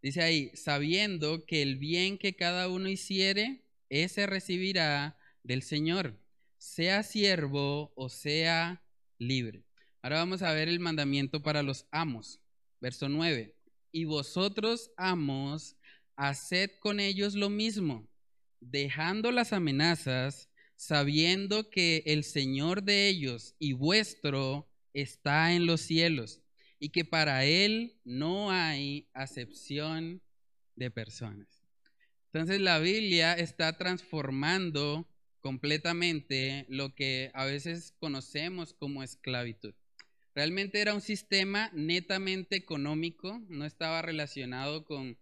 Dice 0.00 0.22
ahí, 0.22 0.50
sabiendo 0.54 1.44
que 1.44 1.60
el 1.60 1.76
bien 1.76 2.16
que 2.16 2.36
cada 2.36 2.70
uno 2.70 2.88
hiciere, 2.88 3.66
ese 3.90 4.26
recibirá 4.26 5.18
del 5.42 5.60
Señor, 5.60 6.18
sea 6.56 7.02
siervo 7.02 7.92
o 7.96 8.08
sea 8.08 8.82
libre. 9.18 9.62
Ahora 10.00 10.20
vamos 10.20 10.40
a 10.40 10.54
ver 10.54 10.70
el 10.70 10.80
mandamiento 10.80 11.42
para 11.42 11.62
los 11.62 11.86
amos. 11.90 12.40
Verso 12.80 13.10
9. 13.10 13.54
Y 13.92 14.04
vosotros, 14.04 14.90
amos, 14.96 15.76
haced 16.18 16.72
con 16.80 17.00
ellos 17.00 17.34
lo 17.34 17.48
mismo, 17.48 18.10
dejando 18.60 19.30
las 19.30 19.52
amenazas, 19.52 20.50
sabiendo 20.76 21.70
que 21.70 22.02
el 22.06 22.24
Señor 22.24 22.82
de 22.82 23.08
ellos 23.08 23.54
y 23.58 23.72
vuestro 23.72 24.68
está 24.92 25.52
en 25.54 25.64
los 25.64 25.80
cielos 25.80 26.42
y 26.80 26.90
que 26.90 27.04
para 27.04 27.44
Él 27.44 28.00
no 28.04 28.50
hay 28.50 29.08
acepción 29.14 30.20
de 30.74 30.90
personas. 30.90 31.64
Entonces 32.32 32.60
la 32.60 32.80
Biblia 32.80 33.32
está 33.34 33.78
transformando 33.78 35.08
completamente 35.40 36.66
lo 36.68 36.94
que 36.94 37.30
a 37.32 37.44
veces 37.44 37.94
conocemos 38.00 38.74
como 38.74 39.04
esclavitud. 39.04 39.74
Realmente 40.34 40.80
era 40.80 40.94
un 40.94 41.00
sistema 41.00 41.70
netamente 41.74 42.56
económico, 42.56 43.40
no 43.48 43.64
estaba 43.64 44.02
relacionado 44.02 44.84
con, 44.84 45.16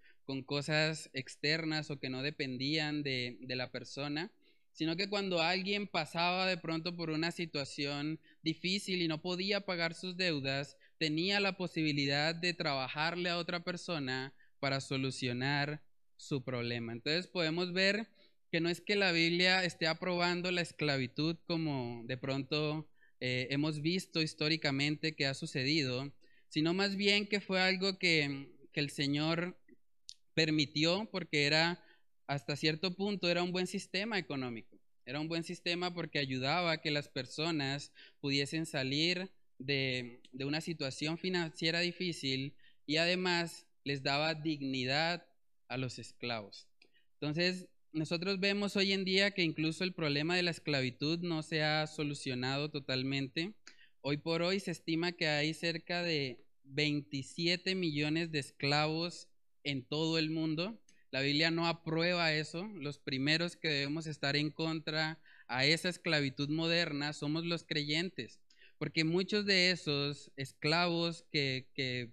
cosas 0.45 1.11
externas 1.13 1.91
o 1.91 1.99
que 1.99 2.11
no 2.11 2.23
dependían 2.23 3.03
de, 3.03 3.39
de 3.41 3.57
la 3.57 3.71
persona, 3.71 4.33
sino 4.73 4.97
que 4.97 5.09
cuando 5.09 5.41
alguien 5.41 5.87
pasaba 5.87 6.47
de 6.47 6.59
pronto 6.59 6.95
por 6.97 7.09
una 7.09 7.31
situación 7.31 8.21
difícil 8.43 9.01
y 9.01 9.09
no 9.09 9.23
podía 9.23 9.63
pagar 9.63 9.95
sus 9.95 10.19
deudas, 10.19 10.77
tenía 10.99 11.41
la 11.41 11.57
posibilidad 11.57 12.35
de 12.35 12.53
trabajarle 12.53 13.31
a 13.31 13.39
otra 13.39 13.65
persona 13.65 14.35
para 14.61 14.83
solucionar 14.83 15.83
su 16.17 16.45
problema. 16.45 16.93
Entonces 16.93 17.27
podemos 17.27 17.73
ver 17.73 18.09
que 18.51 18.61
no 18.61 18.69
es 18.69 18.81
que 18.81 18.97
la 18.97 19.13
Biblia 19.13 19.65
esté 19.65 19.87
aprobando 19.87 20.51
la 20.51 20.61
esclavitud 20.61 21.37
como 21.47 22.03
de 22.05 22.17
pronto 22.17 22.89
eh, 23.21 23.49
hemos 23.51 23.81
visto 23.81 24.21
históricamente 24.21 25.15
que 25.15 25.27
ha 25.27 25.35
sucedido, 25.35 26.13
sino 26.49 26.75
más 26.75 26.97
bien 26.97 27.27
que 27.27 27.41
fue 27.41 27.61
algo 27.61 27.99
que, 27.99 28.53
que 28.73 28.81
el 28.81 28.91
Señor 28.91 29.59
permitió 30.37 31.09
porque 31.11 31.47
era 31.47 31.83
hasta 32.27 32.57
cierto 32.57 32.95
punto 32.95 33.29
era 33.31 33.43
un 33.43 33.53
buen 33.53 33.67
sistema 33.67 34.19
económico. 34.19 34.79
Era 35.07 35.19
un 35.19 35.29
buen 35.29 35.45
sistema 35.45 35.95
porque 35.95 36.19
ayudaba 36.19 36.73
a 36.73 36.81
que 36.83 36.91
las 36.91 37.09
personas 37.09 37.91
pudiesen 38.21 38.67
salir 38.67 39.33
de, 39.59 40.21
una 40.39 40.61
situación 40.61 41.17
financiera 41.17 41.81
difícil 41.81 42.55
y 42.85 42.99
además 42.99 43.67
les 43.83 44.03
daba 44.03 44.35
dignidad 44.35 45.27
a 45.69 45.79
los 45.79 45.99
esclavos. 45.99 46.69
Entonces, 47.15 47.69
nosotros 47.93 48.39
vemos 48.39 48.77
hoy 48.77 48.93
en 48.93 49.07
día 49.07 49.31
que 49.31 49.43
incluso 49.43 49.85
el 49.85 49.95
problema 49.95 50.37
de 50.37 50.43
la 50.43 50.51
esclavitud 50.51 51.21
no 51.21 51.43
se 51.43 51.63
ha 51.63 51.87
solucionado 51.87 52.71
totalmente. 52.71 53.55
Hoy 54.03 54.19
por 54.19 54.43
hoy 54.43 54.61
se 54.61 54.73
estima 54.73 55.13
que 55.13 55.29
hay 55.29 55.55
cerca 55.55 56.03
de 56.03 56.45
27 56.65 57.75
millones 57.75 58.31
de 58.33 58.41
esclavos 58.41 59.29
en 59.67 59.85
todo 59.85 60.19
el 60.19 60.31
mundo. 60.31 60.81
La 61.11 61.21
Biblia 61.21 61.51
no 61.51 61.67
aprueba 61.67 62.33
eso. 62.33 62.67
Los 62.75 62.99
primeros 62.99 63.57
que 63.57 63.69
debemos 63.69 64.07
estar 64.07 64.37
en 64.37 64.51
contra 64.51 65.19
a 65.47 65.67
esa 65.67 65.89
esclavitud 65.89 66.49
moderna 66.49 67.13
somos 67.13 67.45
los 67.45 67.65
creyentes 67.65 68.41
porque 68.79 69.05
muchos 69.05 69.47
de 69.47 69.71
esos 69.71 70.31
esclavos 70.37 71.25
que, 71.33 72.11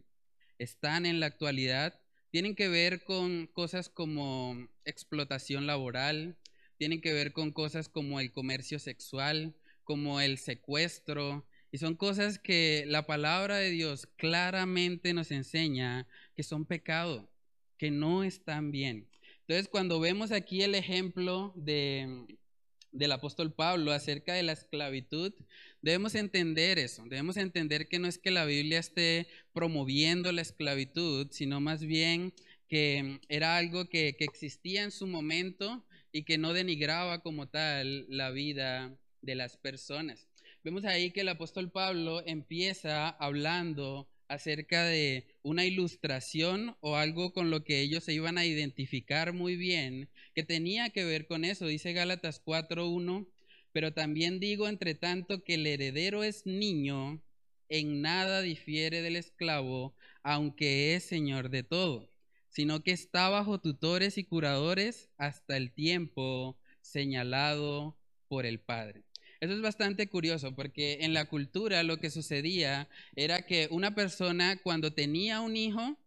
están 0.59 1.05
en 1.05 1.19
la 1.19 1.25
actualidad 1.25 1.99
tienen 2.29 2.55
que 2.55 2.69
ver 2.69 3.03
con 3.03 3.47
cosas 3.47 3.89
como 3.89 4.69
explotación 4.85 5.65
laboral, 5.67 6.37
tienen 6.77 7.01
que 7.01 7.11
ver 7.11 7.33
con 7.33 7.51
cosas 7.51 7.89
como 7.89 8.19
el 8.21 8.31
comercio 8.31 8.79
sexual, 8.79 9.55
como 9.83 10.21
el 10.21 10.37
secuestro, 10.37 11.45
y 11.71 11.79
son 11.79 11.95
cosas 11.95 12.39
que 12.39 12.85
la 12.87 13.05
palabra 13.05 13.57
de 13.57 13.71
Dios 13.71 14.07
claramente 14.15 15.13
nos 15.13 15.31
enseña 15.31 16.07
que 16.35 16.43
son 16.43 16.65
pecado, 16.65 17.29
que 17.77 17.91
no 17.91 18.23
están 18.23 18.71
bien. 18.71 19.07
Entonces, 19.41 19.67
cuando 19.67 19.99
vemos 19.99 20.31
aquí 20.31 20.61
el 20.61 20.75
ejemplo 20.75 21.53
de, 21.55 22.25
del 22.93 23.11
apóstol 23.11 23.53
Pablo 23.53 23.91
acerca 23.91 24.33
de 24.33 24.43
la 24.43 24.53
esclavitud, 24.53 25.33
debemos 25.81 26.15
entender 26.15 26.79
eso, 26.79 27.03
debemos 27.09 27.37
entender 27.37 27.89
que 27.89 27.99
no 27.99 28.07
es 28.07 28.17
que 28.17 28.31
la 28.31 28.45
Biblia 28.45 28.79
esté 28.79 29.27
promoviendo 29.51 30.31
la 30.31 30.41
esclavitud, 30.41 31.27
sino 31.31 31.59
más 31.59 31.83
bien 31.83 32.33
que 32.69 33.19
era 33.29 33.57
algo 33.57 33.89
que, 33.89 34.15
existía 34.19 34.83
en 34.83 34.91
su 34.91 35.07
momento 35.07 35.85
y 36.11 36.23
que 36.23 36.37
no 36.37 36.53
denigraba 36.53 37.21
como 37.21 37.47
tal 37.49 38.05
la 38.09 38.29
vida 38.31 38.97
de 39.21 39.35
las 39.35 39.57
personas. 39.57 40.27
Vemos 40.63 40.85
ahí 40.85 41.11
que 41.11 41.21
el 41.21 41.29
apóstol 41.29 41.71
Pablo 41.71 42.23
empieza 42.25 43.09
hablando 43.09 44.07
acerca 44.27 44.85
de 44.85 45.27
una 45.43 45.65
ilustración 45.65 46.75
o 46.79 46.95
algo 46.95 47.33
con 47.33 47.49
lo 47.49 47.63
que 47.63 47.81
ellos 47.81 48.03
se 48.03 48.13
iban 48.13 48.37
a 48.37 48.45
identificar 48.45 49.33
muy 49.33 49.55
bien, 49.55 50.09
que 50.33 50.43
tenía 50.43 50.89
que 50.89 51.03
ver 51.03 51.27
con 51.27 51.45
eso. 51.45 51.67
Dice 51.67 51.93
Gálatas 51.93 52.43
4.1, 52.43 53.27
pero 53.71 53.93
también 53.93 54.39
digo, 54.39 54.67
entre 54.67 54.95
tanto, 54.95 55.43
que 55.43 55.55
el 55.55 55.67
heredero 55.67 56.23
es 56.23 56.45
niño, 56.45 57.21
en 57.69 58.01
nada 58.01 58.41
difiere 58.41 59.01
del 59.01 59.15
esclavo, 59.15 59.95
aunque 60.21 60.95
es 60.95 61.03
señor 61.03 61.49
de 61.49 61.63
todo, 61.63 62.09
sino 62.49 62.83
que 62.83 62.91
está 62.91 63.29
bajo 63.29 63.59
tutores 63.59 64.17
y 64.17 64.23
curadores 64.23 65.09
hasta 65.17 65.57
el 65.57 65.71
tiempo 65.73 66.57
señalado 66.81 67.97
por 68.27 68.45
el 68.45 68.59
Padre. 68.59 69.03
Eso 69.43 69.55
es 69.55 69.61
bastante 69.61 70.07
curioso 70.07 70.55
porque 70.55 70.99
en 71.01 71.13
la 71.13 71.25
cultura 71.25 71.83
lo 71.83 71.97
que 71.97 72.09
sucedía 72.09 72.87
era 73.13 73.45
que 73.45 73.67
una 73.71 73.93
persona 73.93 74.55
cuando 74.63 74.93
tenía 74.93 75.41
un 75.41 75.57
hijo, 75.57 75.97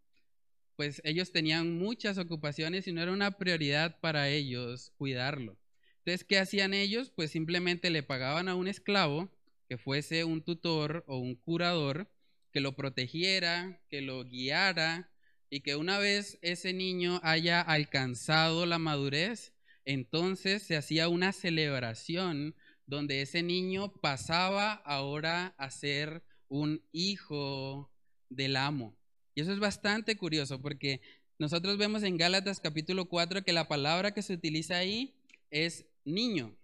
pues 0.74 1.02
ellos 1.04 1.32
tenían 1.32 1.76
muchas 1.76 2.16
ocupaciones 2.16 2.88
y 2.88 2.92
no 2.92 3.02
era 3.02 3.12
una 3.12 3.32
prioridad 3.32 4.00
para 4.00 4.30
ellos 4.30 4.90
cuidarlo. 4.96 5.58
Entonces, 5.98 6.24
¿qué 6.24 6.38
hacían 6.38 6.72
ellos? 6.72 7.12
Pues 7.14 7.30
simplemente 7.30 7.90
le 7.90 8.02
pagaban 8.02 8.48
a 8.48 8.54
un 8.54 8.68
esclavo 8.68 9.30
que 9.68 9.76
fuese 9.76 10.24
un 10.24 10.40
tutor 10.40 11.04
o 11.06 11.18
un 11.18 11.34
curador 11.34 12.10
que 12.52 12.60
lo 12.60 12.74
protegiera, 12.74 13.82
que 13.90 14.00
lo 14.00 14.24
guiara 14.24 15.10
y 15.50 15.60
que 15.60 15.76
una 15.76 15.98
vez 15.98 16.38
ese 16.40 16.72
niño 16.72 17.20
haya 17.22 17.60
alcanzado 17.60 18.64
la 18.64 18.78
madurez, 18.78 19.52
entonces 19.84 20.62
se 20.62 20.74
hacía 20.74 21.10
una 21.10 21.32
celebración 21.32 22.54
donde 22.86 23.22
ese 23.22 23.42
niño 23.42 23.92
pasaba 24.00 24.72
ahora 24.72 25.54
a 25.58 25.70
ser 25.70 26.22
un 26.48 26.82
hijo 26.92 27.90
del 28.28 28.56
amo. 28.56 28.96
Y 29.34 29.42
eso 29.42 29.52
es 29.52 29.58
bastante 29.58 30.16
curioso 30.16 30.62
porque 30.62 31.00
nosotros 31.38 31.76
vemos 31.76 32.02
en 32.02 32.16
Gálatas 32.16 32.60
capítulo 32.60 33.06
4 33.08 33.44
que 33.44 33.52
la 33.52 33.68
palabra 33.68 34.14
que 34.14 34.22
se 34.22 34.32
utiliza 34.32 34.78
ahí 34.78 35.14
es 35.50 35.86
niño. 36.04 36.56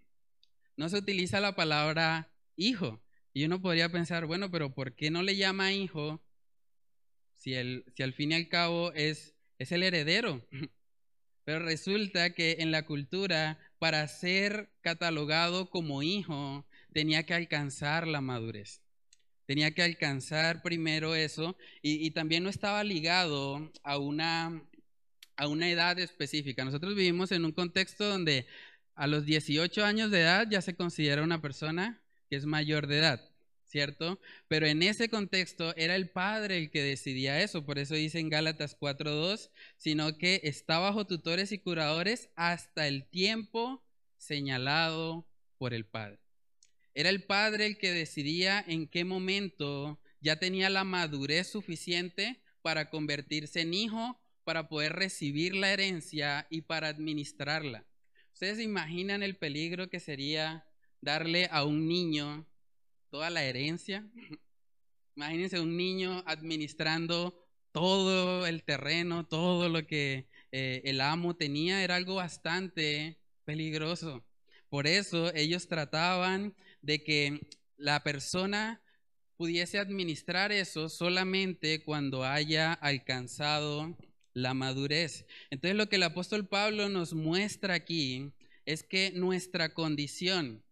No 0.77 0.89
se 0.89 0.97
utiliza 0.97 1.39
la 1.39 1.55
palabra 1.55 2.31
hijo. 2.55 3.01
Y 3.33 3.45
uno 3.45 3.61
podría 3.61 3.91
pensar, 3.91 4.25
bueno, 4.25 4.49
pero 4.49 4.73
¿por 4.73 4.95
qué 4.95 5.11
no 5.11 5.23
le 5.23 5.35
llama 5.35 5.73
hijo 5.73 6.23
si, 7.35 7.53
si 7.95 8.03
al 8.03 8.13
fin 8.13 8.31
y 8.31 8.35
al 8.35 8.47
cabo 8.47 8.93
es, 8.93 9.35
es 9.59 9.71
el 9.71 9.83
heredero? 9.83 10.47
Pero 11.45 11.59
resulta 11.59 12.33
que 12.33 12.57
en 12.59 12.71
la 12.71 12.85
cultura 12.85 13.59
para 13.83 14.07
ser 14.07 14.69
catalogado 14.79 15.69
como 15.69 16.03
hijo, 16.03 16.65
tenía 16.93 17.23
que 17.23 17.33
alcanzar 17.33 18.07
la 18.07 18.21
madurez. 18.21 18.81
Tenía 19.45 19.71
que 19.71 19.83
alcanzar 19.83 20.61
primero 20.61 21.15
eso 21.15 21.57
y, 21.81 22.09
también 22.11 22.43
no 22.43 22.49
estaba 22.49 22.81
ligado 22.85 23.73
a 23.83 23.97
una, 23.97 24.63
a 25.35 25.47
una 25.49 25.69
edad 25.69 25.99
específica. 25.99 26.63
Nosotros 26.63 26.95
vivimos 26.95 27.33
en 27.33 27.43
un 27.43 27.51
contexto 27.51 28.05
donde 28.05 28.47
a 28.95 29.05
los 29.05 29.25
18 29.25 29.83
años 29.83 30.11
de 30.11 30.21
edad 30.21 30.47
ya 30.49 30.61
se 30.61 30.77
considera 30.77 31.23
una 31.23 31.41
persona 31.41 32.01
que 32.29 32.37
es 32.37 32.45
mayor 32.45 32.87
de 32.87 32.99
edad. 32.99 33.32
¿Cierto? 33.73 34.19
Pero 34.47 34.67
en 34.67 34.83
ese 34.83 35.09
contexto 35.09 35.75
era 35.75 35.95
el 35.95 36.11
padre 36.11 36.59
el 36.59 36.69
que 36.69 36.83
decidía 36.83 37.41
eso, 37.41 37.65
por 37.65 37.79
eso 37.79 37.95
dice 37.95 38.19
en 38.19 38.29
Gálatas 38.29 38.79
4.2, 38.79 39.49
sino 39.77 40.15
que 40.19 40.41
está 40.43 40.77
bajo 40.77 41.07
tutores 41.07 41.51
y 41.51 41.57
curadores 41.57 42.29
hasta 42.35 42.87
el 42.87 43.09
tiempo 43.09 43.83
señalado 44.17 45.27
por 45.57 45.73
el 45.73 45.87
padre. 45.87 46.19
Era 46.93 47.09
el 47.09 47.23
padre 47.23 47.65
el 47.65 47.79
que 47.79 47.91
decidía 47.91 48.63
en 48.65 48.87
qué 48.87 49.05
momento 49.05 49.99
ya 50.21 50.35
tenía 50.37 50.69
la 50.69 50.83
madurez 50.83 51.47
suficiente 51.47 52.43
para 52.61 52.91
convertirse 52.91 53.61
en 53.61 53.73
hijo, 53.73 54.21
para 54.43 54.69
poder 54.69 54.93
recibir 54.93 55.55
la 55.55 55.73
herencia 55.73 56.45
y 56.51 56.61
para 56.61 56.89
administrarla. 56.89 57.87
¿Ustedes 58.33 58.59
imaginan 58.59 59.23
el 59.23 59.35
peligro 59.35 59.89
que 59.89 59.99
sería 59.99 60.63
darle 61.01 61.47
a 61.51 61.63
un 61.63 61.87
niño 61.87 62.45
toda 63.13 63.29
la 63.29 63.43
herencia. 63.43 64.03
Imagínense 65.15 65.59
un 65.59 65.77
niño 65.77 66.23
administrando 66.25 67.45
todo 67.71 68.47
el 68.47 68.63
terreno, 68.63 69.27
todo 69.27 69.69
lo 69.69 69.85
que 69.85 70.27
eh, 70.51 70.81
el 70.85 70.99
amo 70.99 71.35
tenía, 71.35 71.83
era 71.83 71.95
algo 71.95 72.15
bastante 72.15 73.19
peligroso. 73.45 74.25
Por 74.67 74.87
eso 74.87 75.31
ellos 75.35 75.67
trataban 75.67 76.55
de 76.81 77.03
que 77.03 77.39
la 77.77 78.01
persona 78.01 78.81
pudiese 79.37 79.77
administrar 79.77 80.51
eso 80.51 80.89
solamente 80.89 81.83
cuando 81.83 82.23
haya 82.23 82.73
alcanzado 82.73 83.95
la 84.33 84.55
madurez. 84.55 85.27
Entonces 85.51 85.77
lo 85.77 85.87
que 85.87 85.97
el 85.97 86.03
apóstol 86.03 86.47
Pablo 86.47 86.89
nos 86.89 87.13
muestra 87.13 87.75
aquí 87.75 88.33
es 88.65 88.81
que 88.81 89.11
nuestra 89.11 89.75
condición 89.75 90.63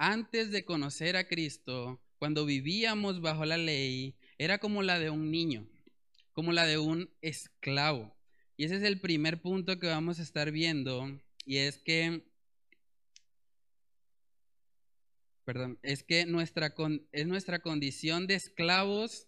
antes 0.00 0.50
de 0.50 0.64
conocer 0.64 1.14
a 1.14 1.28
Cristo, 1.28 2.00
cuando 2.18 2.46
vivíamos 2.46 3.20
bajo 3.20 3.44
la 3.44 3.58
ley, 3.58 4.14
era 4.38 4.56
como 4.56 4.82
la 4.82 4.98
de 4.98 5.10
un 5.10 5.30
niño, 5.30 5.68
como 6.32 6.52
la 6.52 6.64
de 6.64 6.78
un 6.78 7.10
esclavo. 7.20 8.10
Y 8.56 8.64
ese 8.64 8.76
es 8.76 8.82
el 8.82 8.98
primer 8.98 9.42
punto 9.42 9.78
que 9.78 9.88
vamos 9.88 10.18
a 10.18 10.22
estar 10.22 10.52
viendo, 10.52 11.20
y 11.44 11.58
es 11.58 11.76
que, 11.76 12.22
perdón, 15.44 15.78
es 15.82 16.02
que 16.02 16.24
nuestra, 16.24 16.74
es 17.12 17.26
nuestra 17.26 17.58
condición 17.58 18.26
de 18.26 18.36
esclavos 18.36 19.26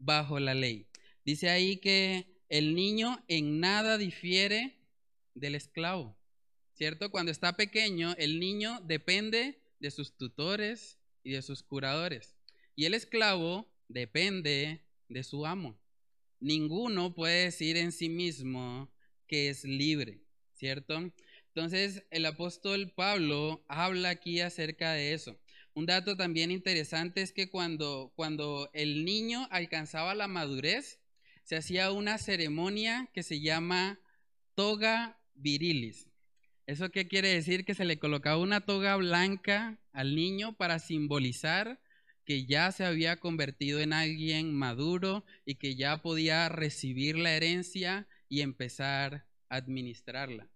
bajo 0.00 0.40
la 0.40 0.54
ley. 0.54 0.88
Dice 1.24 1.48
ahí 1.48 1.76
que 1.76 2.26
el 2.48 2.74
niño 2.74 3.22
en 3.28 3.60
nada 3.60 3.98
difiere 3.98 4.74
del 5.36 5.54
esclavo, 5.54 6.16
¿cierto? 6.74 7.12
Cuando 7.12 7.30
está 7.30 7.52
pequeño, 7.52 8.16
el 8.18 8.40
niño 8.40 8.80
depende 8.80 9.60
de 9.80 9.90
sus 9.90 10.16
tutores 10.16 10.98
y 11.22 11.32
de 11.32 11.42
sus 11.42 11.62
curadores. 11.62 12.36
Y 12.74 12.84
el 12.84 12.94
esclavo 12.94 13.70
depende 13.88 14.84
de 15.08 15.22
su 15.24 15.46
amo. 15.46 15.80
Ninguno 16.40 17.14
puede 17.14 17.44
decir 17.44 17.76
en 17.76 17.92
sí 17.92 18.08
mismo 18.08 18.92
que 19.26 19.48
es 19.48 19.64
libre, 19.64 20.20
¿cierto? 20.52 21.12
Entonces 21.48 22.04
el 22.10 22.24
apóstol 22.26 22.92
Pablo 22.94 23.64
habla 23.68 24.10
aquí 24.10 24.40
acerca 24.40 24.92
de 24.92 25.12
eso. 25.12 25.38
Un 25.74 25.86
dato 25.86 26.16
también 26.16 26.50
interesante 26.50 27.22
es 27.22 27.32
que 27.32 27.50
cuando, 27.50 28.12
cuando 28.16 28.70
el 28.72 29.04
niño 29.04 29.46
alcanzaba 29.50 30.14
la 30.14 30.28
madurez, 30.28 31.00
se 31.44 31.56
hacía 31.56 31.92
una 31.92 32.18
ceremonia 32.18 33.08
que 33.12 33.22
se 33.22 33.40
llama 33.40 34.00
toga 34.54 35.20
virilis. 35.34 36.07
¿Eso 36.68 36.90
qué 36.90 37.08
quiere 37.08 37.28
decir? 37.28 37.64
Que 37.64 37.72
se 37.72 37.86
le 37.86 37.98
colocaba 37.98 38.36
una 38.36 38.60
toga 38.60 38.94
blanca 38.96 39.78
al 39.90 40.14
niño 40.14 40.54
para 40.54 40.78
simbolizar 40.78 41.80
que 42.26 42.44
ya 42.44 42.70
se 42.72 42.84
había 42.84 43.16
convertido 43.16 43.80
en 43.80 43.94
alguien 43.94 44.52
maduro 44.52 45.24
y 45.46 45.54
que 45.54 45.76
ya 45.76 46.02
podía 46.02 46.50
recibir 46.50 47.16
la 47.16 47.32
herencia 47.32 48.06
y 48.28 48.42
empezar 48.42 49.26
a 49.48 49.56
administrarla. 49.56 50.50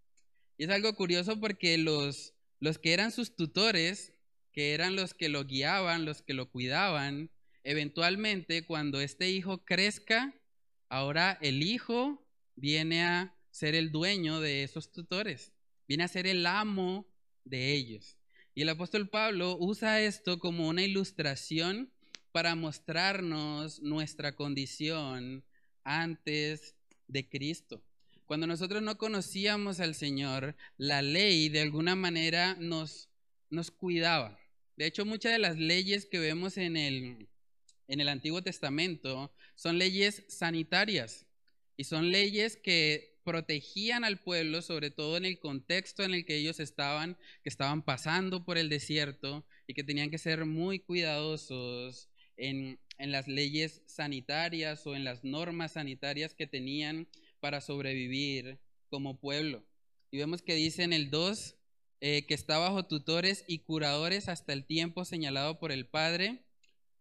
Y 0.58 0.64
es 0.64 0.70
algo 0.70 0.94
curioso 0.96 1.40
porque 1.40 1.78
los, 1.78 2.34
los 2.60 2.76
que 2.76 2.92
eran 2.92 3.10
sus 3.10 3.34
tutores, 3.34 4.12
que 4.52 4.74
eran 4.74 4.96
los 4.96 5.14
que 5.14 5.30
lo 5.30 5.46
guiaban, 5.46 6.04
los 6.04 6.20
que 6.20 6.34
lo 6.34 6.50
cuidaban, 6.50 7.30
eventualmente 7.64 8.66
cuando 8.66 9.00
este 9.00 9.30
hijo 9.30 9.64
crezca, 9.64 10.34
ahora 10.90 11.38
el 11.40 11.62
hijo 11.62 12.22
viene 12.54 13.02
a 13.02 13.34
ser 13.50 13.74
el 13.74 13.92
dueño 13.92 14.42
de 14.42 14.62
esos 14.62 14.92
tutores 14.92 15.51
viene 15.92 16.04
a 16.04 16.08
ser 16.08 16.26
el 16.26 16.46
amo 16.46 17.06
de 17.44 17.74
ellos. 17.74 18.16
Y 18.54 18.62
el 18.62 18.70
apóstol 18.70 19.10
Pablo 19.10 19.58
usa 19.60 20.00
esto 20.00 20.38
como 20.38 20.66
una 20.66 20.82
ilustración 20.82 21.92
para 22.32 22.54
mostrarnos 22.54 23.82
nuestra 23.82 24.34
condición 24.34 25.44
antes 25.84 26.76
de 27.08 27.28
Cristo. 27.28 27.82
Cuando 28.24 28.46
nosotros 28.46 28.80
no 28.80 28.96
conocíamos 28.96 29.80
al 29.80 29.94
Señor, 29.94 30.56
la 30.78 31.02
ley 31.02 31.50
de 31.50 31.60
alguna 31.60 31.94
manera 31.94 32.56
nos, 32.58 33.10
nos 33.50 33.70
cuidaba. 33.70 34.38
De 34.78 34.86
hecho, 34.86 35.04
muchas 35.04 35.32
de 35.32 35.40
las 35.40 35.58
leyes 35.58 36.06
que 36.06 36.20
vemos 36.20 36.56
en 36.56 36.78
el, 36.78 37.28
en 37.86 38.00
el 38.00 38.08
Antiguo 38.08 38.40
Testamento 38.40 39.30
son 39.56 39.76
leyes 39.76 40.24
sanitarias 40.26 41.26
y 41.76 41.84
son 41.84 42.10
leyes 42.10 42.56
que 42.56 43.11
protegían 43.24 44.04
al 44.04 44.18
pueblo, 44.18 44.62
sobre 44.62 44.90
todo 44.90 45.16
en 45.16 45.24
el 45.24 45.38
contexto 45.38 46.02
en 46.02 46.14
el 46.14 46.24
que 46.24 46.36
ellos 46.36 46.60
estaban, 46.60 47.16
que 47.42 47.48
estaban 47.48 47.82
pasando 47.82 48.44
por 48.44 48.58
el 48.58 48.68
desierto 48.68 49.44
y 49.66 49.74
que 49.74 49.84
tenían 49.84 50.10
que 50.10 50.18
ser 50.18 50.44
muy 50.44 50.78
cuidadosos 50.78 52.08
en, 52.36 52.78
en 52.98 53.12
las 53.12 53.28
leyes 53.28 53.82
sanitarias 53.86 54.86
o 54.86 54.94
en 54.94 55.04
las 55.04 55.24
normas 55.24 55.72
sanitarias 55.72 56.34
que 56.34 56.46
tenían 56.46 57.08
para 57.40 57.60
sobrevivir 57.60 58.58
como 58.88 59.18
pueblo. 59.18 59.64
Y 60.10 60.18
vemos 60.18 60.42
que 60.42 60.54
dice 60.54 60.82
en 60.82 60.92
el 60.92 61.10
2 61.10 61.56
eh, 62.04 62.26
que 62.26 62.34
está 62.34 62.58
bajo 62.58 62.84
tutores 62.84 63.44
y 63.46 63.60
curadores 63.60 64.28
hasta 64.28 64.52
el 64.52 64.64
tiempo 64.64 65.04
señalado 65.04 65.60
por 65.60 65.70
el 65.70 65.86
Padre. 65.86 66.44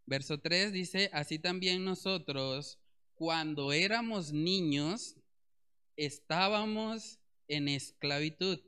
Verso 0.05 0.39
3 0.39 0.71
dice, 0.71 1.10
así 1.12 1.39
también 1.39 1.84
nosotros, 1.84 2.77
cuando 3.15 3.73
éramos 3.73 4.31
niños, 4.31 5.15
estábamos 6.06 7.20
en 7.48 7.68
esclavitud, 7.68 8.60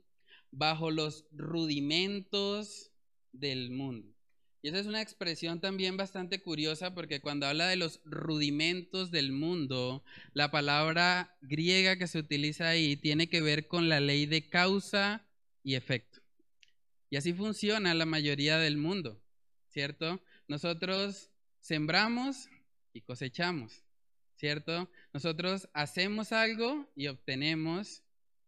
bajo 0.50 0.90
los 0.90 1.26
rudimentos 1.32 2.92
del 3.32 3.70
mundo. 3.70 4.14
Y 4.62 4.68
esa 4.68 4.78
es 4.78 4.86
una 4.86 5.02
expresión 5.02 5.60
también 5.60 5.96
bastante 5.96 6.40
curiosa 6.42 6.94
porque 6.94 7.20
cuando 7.20 7.46
habla 7.46 7.66
de 7.66 7.76
los 7.76 8.00
rudimentos 8.04 9.10
del 9.10 9.32
mundo, 9.32 10.02
la 10.32 10.50
palabra 10.50 11.36
griega 11.42 11.98
que 11.98 12.06
se 12.06 12.18
utiliza 12.18 12.68
ahí 12.68 12.96
tiene 12.96 13.28
que 13.28 13.42
ver 13.42 13.68
con 13.68 13.88
la 13.90 14.00
ley 14.00 14.24
de 14.24 14.48
causa 14.48 15.26
y 15.62 15.74
efecto. 15.74 16.22
Y 17.10 17.16
así 17.16 17.34
funciona 17.34 17.92
la 17.94 18.06
mayoría 18.06 18.56
del 18.58 18.78
mundo, 18.78 19.20
¿cierto? 19.68 20.22
Nosotros 20.48 21.30
sembramos 21.60 22.48
y 22.94 23.02
cosechamos, 23.02 23.83
¿cierto? 24.44 24.90
Nosotros 25.14 25.70
hacemos 25.72 26.30
algo 26.30 26.92
y 26.94 27.06
obtenemos 27.06 28.02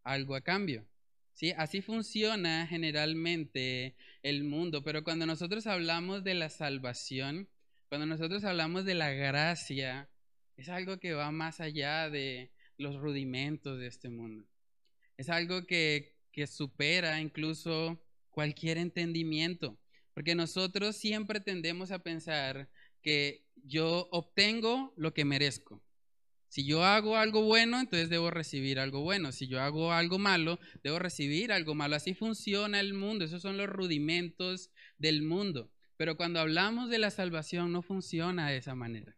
algo 0.04 0.34
a 0.34 0.42
cambio. 0.42 0.86
¿sí? 1.32 1.54
Así 1.56 1.80
funciona 1.80 2.66
generalmente 2.66 3.96
el 4.22 4.44
mundo, 4.44 4.84
pero 4.84 5.02
cuando 5.04 5.24
nosotros 5.24 5.66
hablamos 5.66 6.22
de 6.22 6.34
la 6.34 6.50
salvación, 6.50 7.48
cuando 7.88 8.06
nosotros 8.06 8.44
hablamos 8.44 8.84
de 8.84 8.94
la 8.94 9.10
gracia, 9.10 10.10
es 10.58 10.68
algo 10.68 11.00
que 11.00 11.14
va 11.14 11.30
más 11.30 11.60
allá 11.60 12.10
de 12.10 12.52
los 12.76 12.96
rudimentos 12.96 13.78
de 13.78 13.86
este 13.86 14.10
mundo. 14.10 14.46
Es 15.16 15.30
algo 15.30 15.66
que, 15.66 16.14
que 16.30 16.46
supera 16.46 17.22
incluso 17.22 17.98
cualquier 18.28 18.76
entendimiento, 18.76 19.78
porque 20.12 20.34
nosotros 20.34 20.94
siempre 20.94 21.40
tendemos 21.40 21.90
a 21.90 22.00
pensar 22.00 22.68
que 23.00 23.46
yo 23.54 24.08
obtengo 24.10 24.92
lo 24.98 25.14
que 25.14 25.24
merezco. 25.24 25.85
Si 26.48 26.64
yo 26.64 26.84
hago 26.84 27.16
algo 27.16 27.42
bueno, 27.42 27.80
entonces 27.80 28.08
debo 28.08 28.30
recibir 28.30 28.78
algo 28.78 29.02
bueno. 29.02 29.32
Si 29.32 29.46
yo 29.46 29.60
hago 29.60 29.92
algo 29.92 30.18
malo, 30.18 30.58
debo 30.82 30.98
recibir 30.98 31.52
algo 31.52 31.74
malo. 31.74 31.96
Así 31.96 32.14
funciona 32.14 32.80
el 32.80 32.94
mundo. 32.94 33.24
Esos 33.24 33.42
son 33.42 33.56
los 33.56 33.68
rudimentos 33.68 34.70
del 34.98 35.22
mundo. 35.22 35.70
Pero 35.96 36.16
cuando 36.16 36.40
hablamos 36.40 36.88
de 36.88 36.98
la 36.98 37.10
salvación, 37.10 37.72
no 37.72 37.82
funciona 37.82 38.48
de 38.48 38.58
esa 38.58 38.74
manera. 38.74 39.16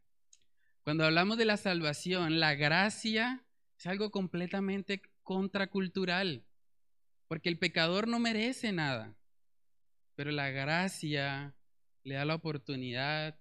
Cuando 0.83 1.05
hablamos 1.05 1.37
de 1.37 1.45
la 1.45 1.57
salvación, 1.57 2.41
la 2.41 2.55
gracia 2.55 3.45
es 3.79 3.87
algo 3.87 4.11
completamente 4.11 5.03
contracultural. 5.23 6.45
Porque 7.29 7.51
el 7.51 7.59
pecador 7.59 8.09
no 8.09 8.19
merece 8.19 8.73
nada. 8.73 9.17
Pero 10.15 10.31
la 10.31 10.51
gracia 10.51 11.55
le 12.05 12.15
da 12.15 12.25
la 12.25 12.35
oportunidad 12.35 13.39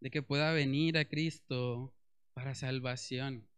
de 0.00 0.10
que 0.10 0.22
pueda 0.22 0.52
venir 0.52 0.96
a 0.96 1.06
Cristo 1.06 1.92
para 2.36 2.54
salvación. 2.54 3.48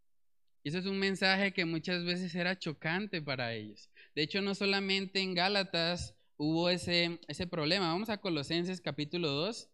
Y 0.63 0.69
eso 0.69 0.79
es 0.79 0.87
un 0.87 1.01
mensaje 1.01 1.53
que 1.53 1.65
muchas 1.65 2.05
veces 2.05 2.33
era 2.37 2.61
chocante 2.61 3.21
para 3.21 3.53
ellos. 3.53 3.91
De 4.15 4.23
hecho, 4.23 4.41
no 4.41 4.55
solamente 4.55 5.19
en 5.21 5.35
Gálatas 5.35 6.15
hubo 6.37 6.71
ese, 6.71 7.19
ese 7.27 7.49
problema. 7.49 7.89
Vamos 7.89 8.09
a 8.09 8.21
Colosenses 8.21 8.81
capítulo 8.81 9.31
2. 9.31 9.69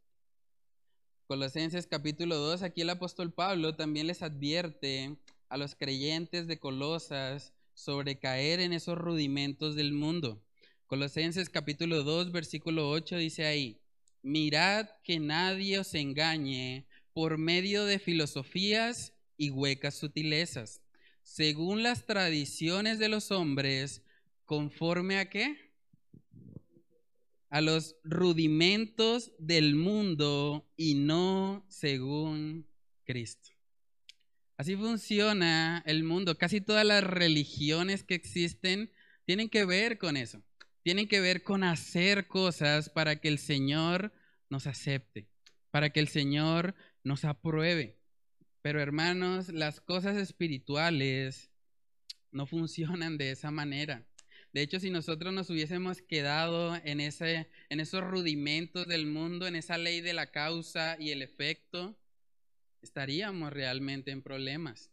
Colosenses 1.26 1.86
capítulo 1.86 2.36
2, 2.36 2.62
aquí 2.62 2.80
el 2.80 2.88
apóstol 2.88 3.30
Pablo 3.30 3.76
también 3.76 4.06
les 4.06 4.22
advierte 4.22 5.18
a 5.50 5.58
los 5.58 5.74
creyentes 5.74 6.46
de 6.46 6.58
Colosas 6.58 7.52
sobre 7.74 8.18
caer 8.18 8.60
en 8.60 8.72
esos 8.72 8.96
rudimentos 8.96 9.76
del 9.76 9.92
mundo. 9.92 10.42
Colosenses 10.86 11.50
capítulo 11.50 12.04
2, 12.04 12.32
versículo 12.32 12.88
8 12.88 13.18
dice 13.18 13.44
ahí, 13.44 13.82
mirad 14.22 14.88
que 15.02 15.20
nadie 15.20 15.78
os 15.78 15.92
engañe 15.94 16.86
por 17.14 17.38
medio 17.38 17.84
de 17.84 17.98
filosofías 17.98 19.14
y 19.36 19.50
huecas 19.50 19.94
sutilezas, 19.94 20.82
según 21.22 21.82
las 21.82 22.04
tradiciones 22.04 22.98
de 22.98 23.08
los 23.08 23.30
hombres, 23.30 24.02
conforme 24.44 25.18
a 25.18 25.30
qué? 25.30 25.72
A 27.48 27.60
los 27.60 27.96
rudimentos 28.02 29.32
del 29.38 29.76
mundo 29.76 30.68
y 30.76 30.94
no 30.94 31.64
según 31.68 32.66
Cristo. 33.04 33.50
Así 34.56 34.76
funciona 34.76 35.82
el 35.86 36.04
mundo. 36.04 36.36
Casi 36.36 36.60
todas 36.60 36.84
las 36.84 37.02
religiones 37.02 38.04
que 38.04 38.14
existen 38.14 38.92
tienen 39.24 39.48
que 39.48 39.64
ver 39.64 39.98
con 39.98 40.16
eso. 40.16 40.42
Tienen 40.82 41.08
que 41.08 41.20
ver 41.20 41.42
con 41.42 41.64
hacer 41.64 42.26
cosas 42.26 42.90
para 42.90 43.16
que 43.16 43.28
el 43.28 43.38
Señor 43.38 44.12
nos 44.50 44.66
acepte, 44.66 45.28
para 45.70 45.90
que 45.90 46.00
el 46.00 46.08
Señor 46.08 46.74
nos 47.04 47.24
apruebe. 47.24 47.98
Pero 48.62 48.80
hermanos, 48.80 49.50
las 49.50 49.80
cosas 49.80 50.16
espirituales 50.16 51.50
no 52.32 52.46
funcionan 52.46 53.18
de 53.18 53.30
esa 53.30 53.50
manera. 53.50 54.04
De 54.52 54.62
hecho, 54.62 54.80
si 54.80 54.90
nosotros 54.90 55.32
nos 55.32 55.50
hubiésemos 55.50 56.00
quedado 56.00 56.76
en, 56.84 57.00
ese, 57.00 57.48
en 57.68 57.80
esos 57.80 58.02
rudimentos 58.02 58.86
del 58.86 59.06
mundo, 59.06 59.46
en 59.46 59.56
esa 59.56 59.78
ley 59.78 60.00
de 60.00 60.14
la 60.14 60.30
causa 60.30 60.96
y 60.98 61.10
el 61.10 61.22
efecto, 61.22 61.96
estaríamos 62.80 63.52
realmente 63.52 64.10
en 64.10 64.22
problemas. 64.22 64.90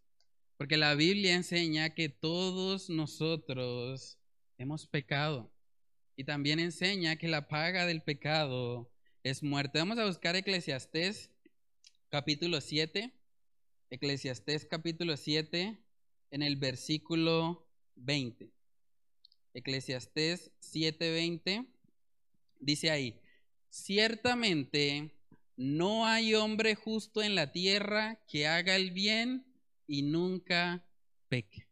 Porque 0.57 0.77
la 0.77 0.93
Biblia 0.95 1.33
enseña 1.33 1.91
que 1.91 2.09
todos 2.09 2.89
nosotros 2.89 4.19
hemos 4.57 4.85
pecado. 4.85 5.51
Y 6.15 6.23
también 6.23 6.59
enseña 6.59 7.15
que 7.15 7.27
la 7.27 7.47
paga 7.47 7.85
del 7.85 8.01
pecado 8.01 8.91
es 9.23 9.43
muerte. 9.43 9.79
Vamos 9.79 9.97
a 9.97 10.05
buscar 10.05 10.35
Eclesiastés 10.35 11.30
capítulo 12.11 12.59
7, 12.59 13.13
Eclesiastés 13.89 14.65
capítulo 14.65 15.15
7, 15.15 15.81
en 16.31 16.41
el 16.43 16.57
versículo 16.57 17.65
20. 17.95 18.51
Eclesiastés 19.53 20.51
7:20 20.59 21.65
dice 22.59 22.91
ahí, 22.91 23.17
ciertamente 23.69 25.15
no 25.55 26.05
hay 26.05 26.33
hombre 26.35 26.75
justo 26.75 27.23
en 27.23 27.33
la 27.33 27.53
tierra 27.53 28.19
que 28.27 28.45
haga 28.45 28.75
el 28.75 28.91
bien 28.91 29.45
y 29.87 30.01
nunca 30.01 30.85
peque. 31.29 31.65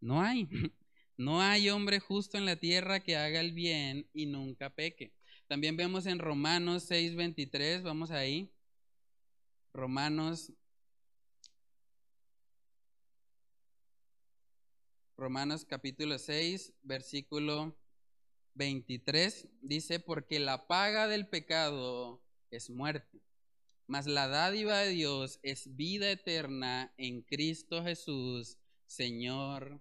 No 0.00 0.22
hay. 0.22 0.48
No 1.18 1.40
hay 1.42 1.68
hombre 1.68 2.00
justo 2.00 2.38
en 2.38 2.46
la 2.46 2.56
tierra 2.56 3.00
que 3.00 3.16
haga 3.16 3.40
el 3.40 3.52
bien 3.52 4.08
y 4.14 4.26
nunca 4.26 4.74
peque. 4.74 5.12
También 5.46 5.76
vemos 5.76 6.06
en 6.06 6.18
Romanos 6.18 6.90
6:23, 6.90 7.82
vamos 7.82 8.10
ahí. 8.10 8.50
Romanos 9.74 10.52
Romanos 15.16 15.64
capítulo 15.64 16.18
6, 16.18 16.72
versículo 16.82 17.78
23 18.54 19.48
dice, 19.60 20.00
porque 20.00 20.40
la 20.40 20.66
paga 20.66 21.06
del 21.06 21.28
pecado 21.28 22.20
es 22.50 22.70
muerte, 22.70 23.22
mas 23.86 24.06
la 24.06 24.26
dádiva 24.26 24.78
de 24.78 24.88
Dios 24.88 25.38
es 25.44 25.76
vida 25.76 26.10
eterna 26.10 26.92
en 26.96 27.22
Cristo 27.22 27.84
Jesús, 27.84 28.58
Señor 28.86 29.80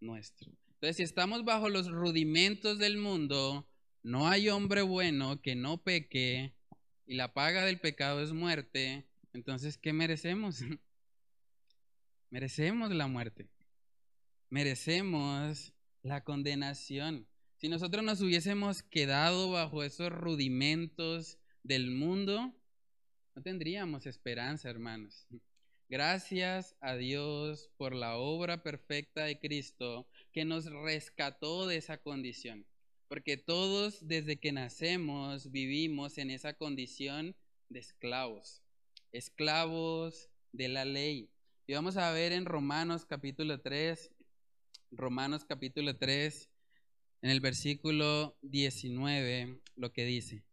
nuestro. 0.00 0.52
Entonces, 0.68 0.96
si 0.98 1.04
estamos 1.04 1.44
bajo 1.44 1.68
los 1.68 1.88
rudimentos 1.88 2.78
del 2.78 2.98
mundo, 2.98 3.66
no 4.02 4.28
hay 4.28 4.50
hombre 4.50 4.82
bueno 4.82 5.40
que 5.40 5.54
no 5.54 5.82
peque, 5.82 6.54
y 7.06 7.14
la 7.14 7.32
paga 7.32 7.64
del 7.64 7.80
pecado 7.80 8.20
es 8.20 8.32
muerte, 8.32 9.08
entonces, 9.32 9.78
¿qué 9.78 9.92
merecemos? 9.92 10.60
merecemos 12.30 12.90
la 12.90 13.06
muerte. 13.06 13.48
Merecemos 14.50 15.72
la 16.02 16.22
condenación. 16.24 17.26
Si 17.56 17.68
nosotros 17.68 18.04
nos 18.04 18.20
hubiésemos 18.20 18.82
quedado 18.82 19.50
bajo 19.50 19.82
esos 19.82 20.10
rudimentos 20.10 21.38
del 21.62 21.90
mundo, 21.90 22.52
no 23.34 23.42
tendríamos 23.42 24.06
esperanza, 24.06 24.68
hermanos. 24.68 25.26
Gracias 25.88 26.74
a 26.80 26.96
Dios 26.96 27.70
por 27.76 27.94
la 27.94 28.16
obra 28.16 28.62
perfecta 28.62 29.24
de 29.24 29.38
Cristo 29.38 30.08
que 30.32 30.44
nos 30.44 30.66
rescató 30.66 31.66
de 31.66 31.76
esa 31.76 31.98
condición. 31.98 32.66
Porque 33.08 33.36
todos 33.36 34.06
desde 34.06 34.40
que 34.40 34.52
nacemos 34.52 35.50
vivimos 35.50 36.18
en 36.18 36.30
esa 36.30 36.54
condición 36.54 37.36
de 37.68 37.80
esclavos 37.80 38.61
esclavos 39.12 40.30
de 40.52 40.68
la 40.68 40.84
ley. 40.84 41.30
Y 41.66 41.74
vamos 41.74 41.96
a 41.96 42.10
ver 42.12 42.32
en 42.32 42.46
Romanos 42.46 43.04
capítulo 43.04 43.60
3, 43.60 44.10
Romanos 44.90 45.44
capítulo 45.44 45.96
3, 45.96 46.50
en 47.22 47.30
el 47.30 47.40
versículo 47.40 48.36
19, 48.42 49.60
lo 49.76 49.92
que 49.92 50.04
dice. 50.04 50.44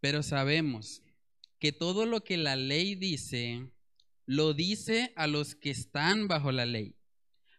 Pero 0.00 0.22
sabemos 0.22 1.02
que 1.58 1.72
todo 1.72 2.04
lo 2.04 2.22
que 2.24 2.36
la 2.36 2.56
ley 2.56 2.94
dice, 2.94 3.70
lo 4.26 4.54
dice 4.54 5.12
a 5.16 5.26
los 5.26 5.54
que 5.54 5.70
están 5.70 6.28
bajo 6.28 6.52
la 6.52 6.66
ley, 6.66 6.96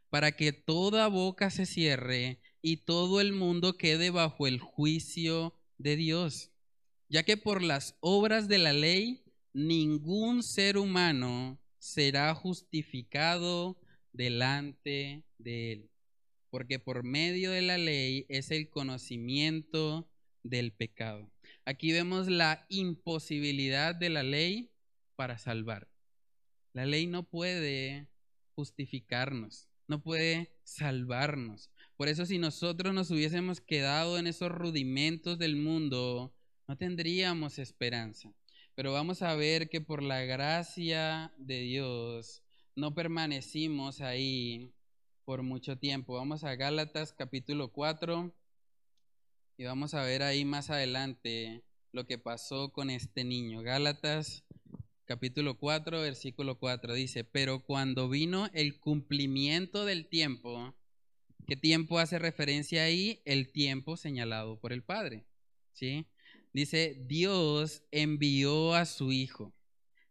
para 0.10 0.34
que 0.34 0.54
toda 0.54 1.08
boca 1.08 1.50
se 1.50 1.66
cierre 1.66 2.42
y 2.62 2.78
todo 2.78 3.22
el 3.22 3.34
mundo 3.34 3.78
quede 3.78 4.10
bajo 4.10 4.48
el 4.48 4.60
juicio 4.60 5.56
de 5.78 5.96
Dios, 5.96 6.52
ya 7.08 7.24
que 7.24 7.38
por 7.38 7.62
las 7.64 7.98
obras 8.02 8.48
de 8.48 8.58
la 8.58 8.74
ley 8.74 9.24
ningún 9.54 10.44
ser 10.44 10.78
humano 10.78 11.60
será 11.78 12.34
justificado 12.36 13.80
delante 14.14 15.24
de 15.38 15.72
él, 15.72 15.90
porque 16.50 16.80
por 16.80 17.04
medio 17.04 17.52
de 17.52 17.62
la 17.62 17.78
ley 17.78 18.26
es 18.30 18.52
el 18.52 18.70
conocimiento 18.70 20.10
del 20.44 20.72
pecado. 20.72 21.32
Aquí 21.66 21.92
vemos 21.92 22.28
la 22.28 22.66
imposibilidad 22.70 23.96
de 23.96 24.10
la 24.10 24.24
ley 24.24 24.72
para 25.16 25.38
salvar. 25.38 25.88
La 26.74 26.86
ley 26.86 27.08
no 27.08 27.24
puede 27.24 28.08
justificarnos, 28.56 29.68
no 29.88 30.02
puede 30.02 30.56
salvarnos. 30.64 31.70
Por 31.98 32.08
eso 32.08 32.26
si 32.26 32.38
nosotros 32.38 32.94
nos 32.94 33.12
hubiésemos 33.12 33.62
quedado 33.62 34.18
en 34.18 34.28
esos 34.28 34.52
rudimentos 34.52 35.38
del 35.40 35.56
mundo, 35.56 36.34
no 36.68 36.78
tendríamos 36.78 37.60
esperanza. 37.60 38.34
Pero 38.80 38.94
vamos 38.94 39.22
a 39.24 39.36
ver 39.36 39.68
que 39.68 39.82
por 39.82 40.02
la 40.02 40.22
gracia 40.22 41.34
de 41.38 41.60
Dios 41.60 42.42
no 42.78 42.96
permanecimos 42.96 44.00
ahí 44.00 44.74
por 45.26 45.44
mucho 45.44 45.78
tiempo. 45.78 46.14
Vamos 46.14 46.46
a 46.46 46.56
Gálatas 46.56 47.12
capítulo 47.12 47.74
4 47.74 48.34
y 49.58 49.66
vamos 49.66 49.96
a 49.96 50.04
ver 50.04 50.24
ahí 50.24 50.46
más 50.46 50.70
adelante 50.70 51.66
lo 51.92 52.08
que 52.08 52.20
pasó 52.20 52.72
con 52.72 52.90
este 52.90 53.26
niño. 53.26 53.64
Gálatas 53.64 54.46
capítulo 55.04 55.58
4, 55.58 56.00
versículo 56.00 56.58
4 56.58 56.94
dice, 56.94 57.26
pero 57.26 57.66
cuando 57.66 58.08
vino 58.08 58.48
el 58.54 58.80
cumplimiento 58.80 59.84
del 59.84 60.08
tiempo, 60.08 60.74
¿qué 61.48 61.58
tiempo 61.58 62.00
hace 62.00 62.18
referencia 62.18 62.84
ahí? 62.84 63.22
El 63.26 63.52
tiempo 63.52 63.98
señalado 63.98 64.58
por 64.58 64.72
el 64.72 64.84
Padre. 64.84 65.26
¿Sí? 65.74 66.08
Dice, 66.54 66.98
Dios 67.08 67.84
envió 67.92 68.74
a 68.74 68.86
su 68.86 69.12
Hijo, 69.12 69.54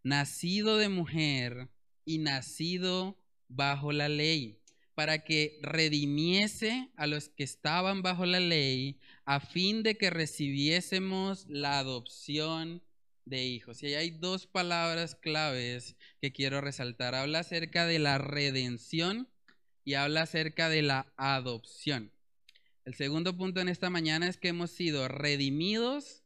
nacido 0.03 0.77
de 0.77 0.89
mujer 0.89 1.69
y 2.05 2.19
nacido 2.19 3.19
bajo 3.49 3.93
la 3.93 4.09
ley, 4.09 4.61
para 4.95 5.25
que 5.25 5.59
redimiese 5.63 6.91
a 6.97 7.07
los 7.07 7.29
que 7.29 7.45
estaban 7.45 8.03
bajo 8.03 8.25
la 8.25 8.41
ley, 8.41 8.99
a 9.25 9.41
fin 9.41 9.83
de 9.83 9.97
que 9.97 10.11
recibiésemos 10.11 11.47
la 11.49 11.79
adopción 11.79 12.83
de 13.25 13.45
hijos. 13.45 13.83
Y 13.83 13.95
hay 13.95 14.11
dos 14.11 14.47
palabras 14.47 15.15
claves 15.15 15.97
que 16.21 16.33
quiero 16.33 16.61
resaltar. 16.61 17.15
Habla 17.15 17.41
acerca 17.41 17.87
de 17.87 17.99
la 17.99 18.19
redención 18.19 19.29
y 19.85 19.95
habla 19.95 20.23
acerca 20.23 20.69
de 20.69 20.83
la 20.83 21.13
adopción. 21.17 22.13
El 22.85 22.95
segundo 22.95 23.37
punto 23.37 23.61
en 23.61 23.69
esta 23.69 23.91
mañana 23.91 24.29
es 24.29 24.39
que 24.39 24.49
hemos 24.49 24.71
sido 24.71 25.09
redimidos 25.09 26.18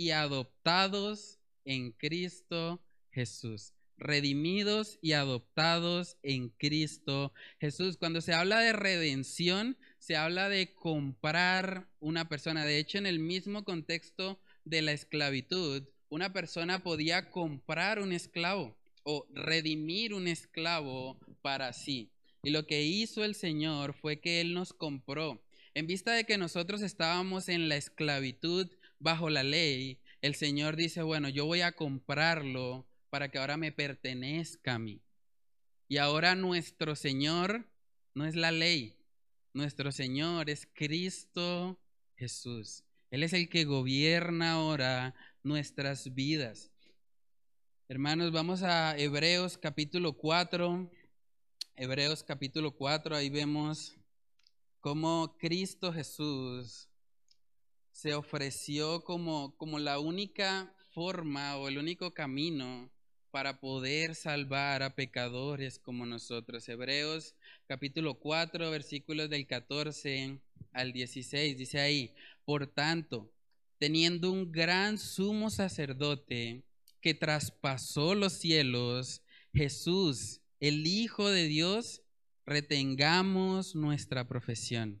y 0.00 0.12
adoptados 0.12 1.40
en 1.66 1.92
Cristo 1.92 2.82
Jesús. 3.10 3.74
Redimidos 3.98 4.98
y 5.02 5.12
adoptados 5.12 6.16
en 6.22 6.48
Cristo 6.48 7.34
Jesús. 7.60 7.98
Cuando 7.98 8.22
se 8.22 8.32
habla 8.32 8.60
de 8.60 8.72
redención, 8.72 9.76
se 9.98 10.16
habla 10.16 10.48
de 10.48 10.72
comprar 10.72 11.90
una 11.98 12.30
persona. 12.30 12.64
De 12.64 12.78
hecho, 12.78 12.96
en 12.96 13.04
el 13.04 13.18
mismo 13.18 13.62
contexto 13.62 14.40
de 14.64 14.80
la 14.80 14.92
esclavitud, 14.92 15.86
una 16.08 16.32
persona 16.32 16.82
podía 16.82 17.30
comprar 17.30 18.00
un 18.00 18.14
esclavo 18.14 18.74
o 19.02 19.26
redimir 19.34 20.14
un 20.14 20.28
esclavo 20.28 21.20
para 21.42 21.74
sí. 21.74 22.10
Y 22.42 22.52
lo 22.52 22.66
que 22.66 22.84
hizo 22.84 23.22
el 23.22 23.34
Señor 23.34 23.92
fue 23.92 24.18
que 24.18 24.40
Él 24.40 24.54
nos 24.54 24.72
compró. 24.72 25.44
En 25.74 25.86
vista 25.86 26.14
de 26.14 26.24
que 26.24 26.38
nosotros 26.38 26.80
estábamos 26.80 27.50
en 27.50 27.68
la 27.68 27.76
esclavitud 27.76 28.70
bajo 29.00 29.30
la 29.30 29.42
ley, 29.42 29.98
el 30.20 30.34
Señor 30.34 30.76
dice, 30.76 31.02
bueno, 31.02 31.28
yo 31.28 31.46
voy 31.46 31.62
a 31.62 31.72
comprarlo 31.72 32.86
para 33.08 33.30
que 33.30 33.38
ahora 33.38 33.56
me 33.56 33.72
pertenezca 33.72 34.74
a 34.74 34.78
mí. 34.78 35.02
Y 35.88 35.96
ahora 35.96 36.36
nuestro 36.36 36.94
Señor 36.94 37.66
no 38.14 38.26
es 38.26 38.36
la 38.36 38.52
ley, 38.52 38.96
nuestro 39.52 39.90
Señor 39.90 40.48
es 40.48 40.68
Cristo 40.72 41.80
Jesús. 42.14 42.84
Él 43.10 43.24
es 43.24 43.32
el 43.32 43.48
que 43.48 43.64
gobierna 43.64 44.52
ahora 44.52 45.14
nuestras 45.42 46.14
vidas. 46.14 46.70
Hermanos, 47.88 48.30
vamos 48.30 48.62
a 48.62 48.96
Hebreos 48.96 49.58
capítulo 49.58 50.12
4. 50.12 50.88
Hebreos 51.74 52.22
capítulo 52.22 52.76
4, 52.76 53.16
ahí 53.16 53.30
vemos 53.30 53.96
cómo 54.80 55.36
Cristo 55.38 55.92
Jesús 55.92 56.89
se 57.92 58.14
ofreció 58.14 59.04
como, 59.04 59.56
como 59.56 59.78
la 59.78 59.98
única 59.98 60.74
forma 60.90 61.56
o 61.56 61.68
el 61.68 61.78
único 61.78 62.12
camino 62.12 62.90
para 63.30 63.60
poder 63.60 64.14
salvar 64.14 64.82
a 64.82 64.94
pecadores 64.94 65.78
como 65.78 66.06
nosotros. 66.06 66.68
Hebreos 66.68 67.34
capítulo 67.66 68.18
4, 68.18 68.70
versículos 68.70 69.30
del 69.30 69.46
14 69.46 70.40
al 70.72 70.92
16, 70.92 71.56
dice 71.56 71.80
ahí, 71.80 72.14
por 72.44 72.66
tanto, 72.66 73.32
teniendo 73.78 74.30
un 74.30 74.50
gran 74.50 74.98
sumo 74.98 75.50
sacerdote 75.50 76.64
que 77.00 77.14
traspasó 77.14 78.14
los 78.14 78.34
cielos, 78.34 79.22
Jesús, 79.52 80.40
el 80.58 80.86
Hijo 80.86 81.28
de 81.30 81.44
Dios, 81.44 82.02
retengamos 82.44 83.74
nuestra 83.74 84.26
profesión 84.26 85.00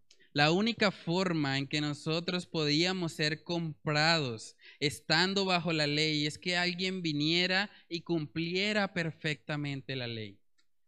La 0.33 0.51
única 0.51 0.91
forma 0.91 1.57
en 1.57 1.67
que 1.67 1.81
nosotros 1.81 2.45
podíamos 2.45 3.11
ser 3.11 3.43
comprados 3.43 4.55
estando 4.79 5.43
bajo 5.43 5.73
la 5.73 5.87
ley 5.87 6.25
es 6.25 6.37
que 6.37 6.55
alguien 6.55 7.01
viniera 7.01 7.69
y 7.89 8.01
cumpliera 8.01 8.93
perfectamente 8.93 9.97
la 9.97 10.07
ley. 10.07 10.39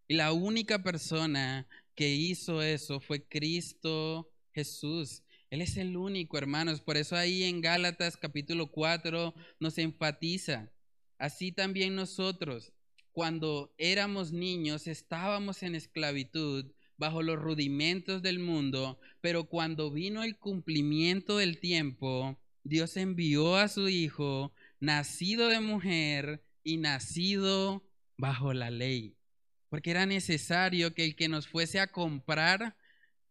Y 0.07 0.13
la 0.13 0.31
única 0.31 0.81
persona 0.81 1.67
que 1.93 2.15
hizo 2.15 2.61
eso 2.61 3.01
fue 3.01 3.27
Cristo 3.27 4.31
Jesús. 4.53 5.23
Él 5.49 5.61
es 5.61 5.75
el 5.75 5.97
único, 5.97 6.37
hermanos. 6.37 6.79
Por 6.79 6.95
eso 6.95 7.17
ahí 7.17 7.43
en 7.43 7.59
Gálatas 7.59 8.15
capítulo 8.15 8.71
4 8.71 9.33
nos 9.59 9.77
enfatiza. 9.77 10.71
Así 11.17 11.51
también 11.51 11.95
nosotros, 11.95 12.71
cuando 13.11 13.73
éramos 13.77 14.31
niños, 14.31 14.87
estábamos 14.87 15.63
en 15.63 15.75
esclavitud 15.75 16.71
bajo 17.03 17.21
los 17.21 17.37
rudimentos 17.37 18.21
del 18.21 18.39
mundo, 18.39 18.97
pero 19.19 19.43
cuando 19.43 19.91
vino 19.91 20.23
el 20.23 20.37
cumplimiento 20.37 21.35
del 21.35 21.59
tiempo, 21.59 22.39
Dios 22.63 22.95
envió 22.95 23.57
a 23.57 23.67
su 23.67 23.89
Hijo, 23.89 24.53
nacido 24.79 25.49
de 25.49 25.59
mujer 25.59 26.45
y 26.63 26.77
nacido 26.77 27.83
bajo 28.17 28.53
la 28.53 28.71
ley, 28.71 29.17
porque 29.67 29.91
era 29.91 30.05
necesario 30.05 30.93
que 30.93 31.03
el 31.03 31.17
que 31.17 31.27
nos 31.27 31.49
fuese 31.49 31.81
a 31.81 31.91
comprar, 31.91 32.77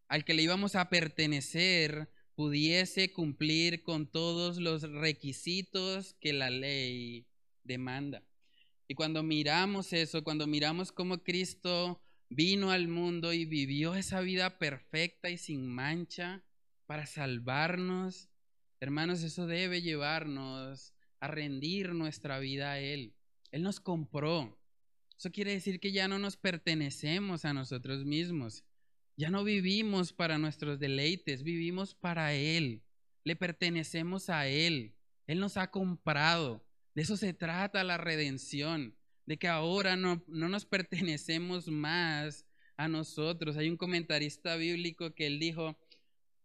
al 0.07 0.27
que 0.27 0.35
le 0.35 0.43
íbamos 0.43 0.77
a 0.77 0.91
pertenecer, 0.91 2.11
pudiese 2.35 3.11
cumplir 3.11 3.83
con 3.85 4.07
todos 4.07 4.59
los 4.59 4.83
requisitos 4.83 6.13
que 6.21 6.35
la 6.35 6.51
ley 6.51 7.25
demanda. 7.65 8.23
Y 8.87 8.95
cuando 8.95 9.23
miramos 9.23 9.95
eso, 9.95 10.23
cuando 10.23 10.47
miramos 10.47 10.93
cómo 10.93 11.23
Cristo 11.23 12.03
vino 12.35 12.71
al 12.71 12.89
mundo 12.89 13.33
y 13.33 13.45
vivió 13.45 13.95
esa 13.95 14.21
vida 14.21 14.59
perfecta 14.59 15.31
y 15.31 15.37
sin 15.37 15.67
mancha 15.67 16.43
para 16.87 17.07
salvarnos. 17.07 18.29
Hermanos, 18.81 19.23
eso 19.23 19.47
debe 19.47 19.83
llevarnos 19.83 20.95
a 21.21 21.29
rendir 21.29 21.95
nuestra 21.95 22.39
vida 22.39 22.73
a 22.73 22.79
Él. 22.81 23.15
Él 23.51 23.63
nos 23.63 23.81
compró. 23.81 24.59
Eso 25.17 25.31
quiere 25.31 25.53
decir 25.53 25.79
que 25.79 25.93
ya 25.93 26.09
no 26.09 26.19
nos 26.19 26.37
pertenecemos 26.37 27.45
a 27.45 27.53
nosotros 27.53 28.05
mismos. 28.05 28.65
Ya 29.17 29.31
no 29.31 29.45
vivimos 29.45 30.13
para 30.13 30.39
nuestros 30.39 30.79
deleites, 30.79 31.43
vivimos 31.43 31.95
para 31.95 32.35
Él. 32.35 32.83
Le 33.25 33.37
pertenecemos 33.37 34.31
a 34.31 34.49
Él. 34.49 34.97
Él 35.27 35.39
nos 35.39 35.57
ha 35.57 35.71
comprado. 35.71 36.65
De 36.95 37.03
eso 37.03 37.17
se 37.17 37.35
trata 37.35 37.85
la 37.85 37.99
redención 37.99 38.97
de 39.27 39.37
que 39.37 39.49
ahora 39.49 39.97
no, 39.97 40.23
no 40.27 40.49
nos 40.49 40.65
pertenecemos 40.65 41.69
más 41.69 42.45
a 42.77 42.89
nosotros. 42.89 43.57
Hay 43.57 43.69
un 43.69 43.77
comentarista 43.77 44.57
bíblico 44.57 45.15
que 45.15 45.27
él 45.27 45.39
dijo, 45.39 45.79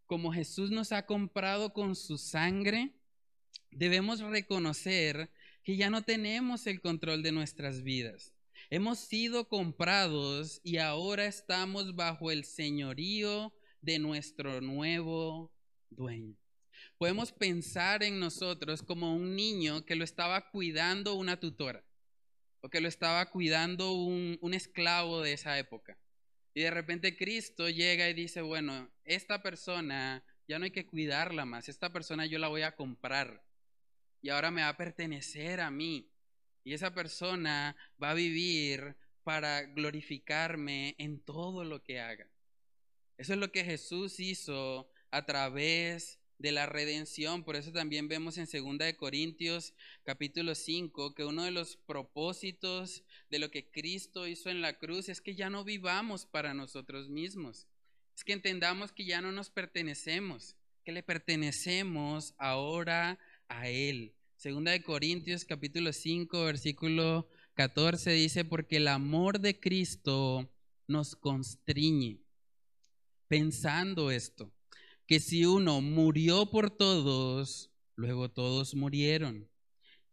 como 0.05 0.31
Jesús 0.31 0.71
nos 0.71 0.91
ha 0.91 1.05
comprado 1.05 1.73
con 1.73 1.95
su 1.95 2.17
sangre, 2.17 2.93
debemos 3.71 4.19
reconocer 4.19 5.31
que 5.63 5.75
ya 5.75 5.89
no 5.89 6.03
tenemos 6.03 6.67
el 6.67 6.79
control 6.79 7.23
de 7.23 7.31
nuestras 7.31 7.83
vidas. 7.83 8.33
Hemos 8.69 8.99
sido 8.99 9.47
comprados 9.47 10.61
y 10.63 10.77
ahora 10.77 11.25
estamos 11.25 11.95
bajo 11.95 12.31
el 12.31 12.45
señorío 12.45 13.53
de 13.81 13.99
nuestro 13.99 14.61
nuevo 14.61 15.51
dueño. 15.89 16.35
Podemos 16.97 17.31
pensar 17.31 18.03
en 18.03 18.19
nosotros 18.19 18.81
como 18.81 19.15
un 19.15 19.35
niño 19.35 19.85
que 19.85 19.95
lo 19.95 20.03
estaba 20.03 20.49
cuidando 20.49 21.15
una 21.15 21.39
tutora 21.39 21.86
o 22.61 22.69
que 22.69 22.81
lo 22.81 22.87
estaba 22.87 23.29
cuidando 23.29 23.93
un, 23.93 24.37
un 24.41 24.53
esclavo 24.53 25.21
de 25.21 25.33
esa 25.33 25.57
época. 25.57 25.97
Y 26.53 26.61
de 26.61 26.71
repente 26.71 27.15
Cristo 27.15 27.69
llega 27.69 28.09
y 28.09 28.13
dice, 28.13 28.41
bueno, 28.41 28.89
esta 29.03 29.41
persona 29.43 30.23
ya 30.47 30.57
no 30.57 30.65
hay 30.65 30.71
que 30.71 30.85
cuidarla 30.85 31.45
más, 31.45 31.69
esta 31.69 31.91
persona 31.91 32.25
yo 32.25 32.39
la 32.39 32.47
voy 32.47 32.63
a 32.63 32.75
comprar 32.75 33.43
y 34.21 34.29
ahora 34.29 34.51
me 34.51 34.61
va 34.61 34.69
a 34.69 34.77
pertenecer 34.77 35.61
a 35.61 35.71
mí. 35.71 36.11
Y 36.63 36.73
esa 36.73 36.93
persona 36.93 37.75
va 38.01 38.11
a 38.11 38.15
vivir 38.15 38.97
para 39.23 39.63
glorificarme 39.63 40.95
en 40.97 41.21
todo 41.21 41.63
lo 41.63 41.81
que 41.83 41.99
haga. 41.99 42.29
Eso 43.17 43.33
es 43.33 43.39
lo 43.39 43.51
que 43.51 43.63
Jesús 43.63 44.19
hizo 44.19 44.89
a 45.11 45.25
través 45.25 46.16
de 46.39 46.51
la 46.51 46.65
redención. 46.65 47.43
Por 47.43 47.55
eso 47.55 47.71
también 47.71 48.07
vemos 48.07 48.37
en 48.37 48.45
2 48.45 48.77
de 48.77 48.95
Corintios 48.95 49.73
capítulo 50.03 50.55
5 50.55 51.13
que 51.13 51.25
uno 51.25 51.43
de 51.43 51.51
los 51.51 51.77
propósitos 51.77 53.03
de 53.29 53.39
lo 53.39 53.49
que 53.51 53.69
Cristo 53.69 54.27
hizo 54.27 54.49
en 54.49 54.61
la 54.61 54.77
cruz 54.77 55.09
es 55.09 55.21
que 55.21 55.35
ya 55.35 55.49
no 55.49 55.63
vivamos 55.63 56.25
para 56.25 56.53
nosotros 56.53 57.09
mismos. 57.09 57.67
Es 58.15 58.23
que 58.23 58.33
entendamos 58.33 58.91
que 58.91 59.05
ya 59.05 59.21
no 59.21 59.31
nos 59.31 59.49
pertenecemos, 59.49 60.55
que 60.83 60.91
le 60.91 61.03
pertenecemos 61.03 62.33
ahora 62.37 63.19
a 63.47 63.69
él. 63.69 64.13
Segunda 64.35 64.71
de 64.71 64.83
Corintios 64.83 65.45
capítulo 65.45 65.91
5 65.91 66.45
versículo 66.45 67.27
14 67.55 68.11
dice 68.11 68.45
porque 68.45 68.77
el 68.77 68.87
amor 68.87 69.39
de 69.39 69.59
Cristo 69.59 70.51
nos 70.87 71.15
constriñe. 71.15 72.19
Pensando 73.27 74.09
esto, 74.09 74.53
que 75.07 75.21
si 75.21 75.45
uno 75.45 75.79
murió 75.79 76.47
por 76.51 76.69
todos, 76.69 77.71
luego 77.95 78.29
todos 78.29 78.75
murieron. 78.75 79.49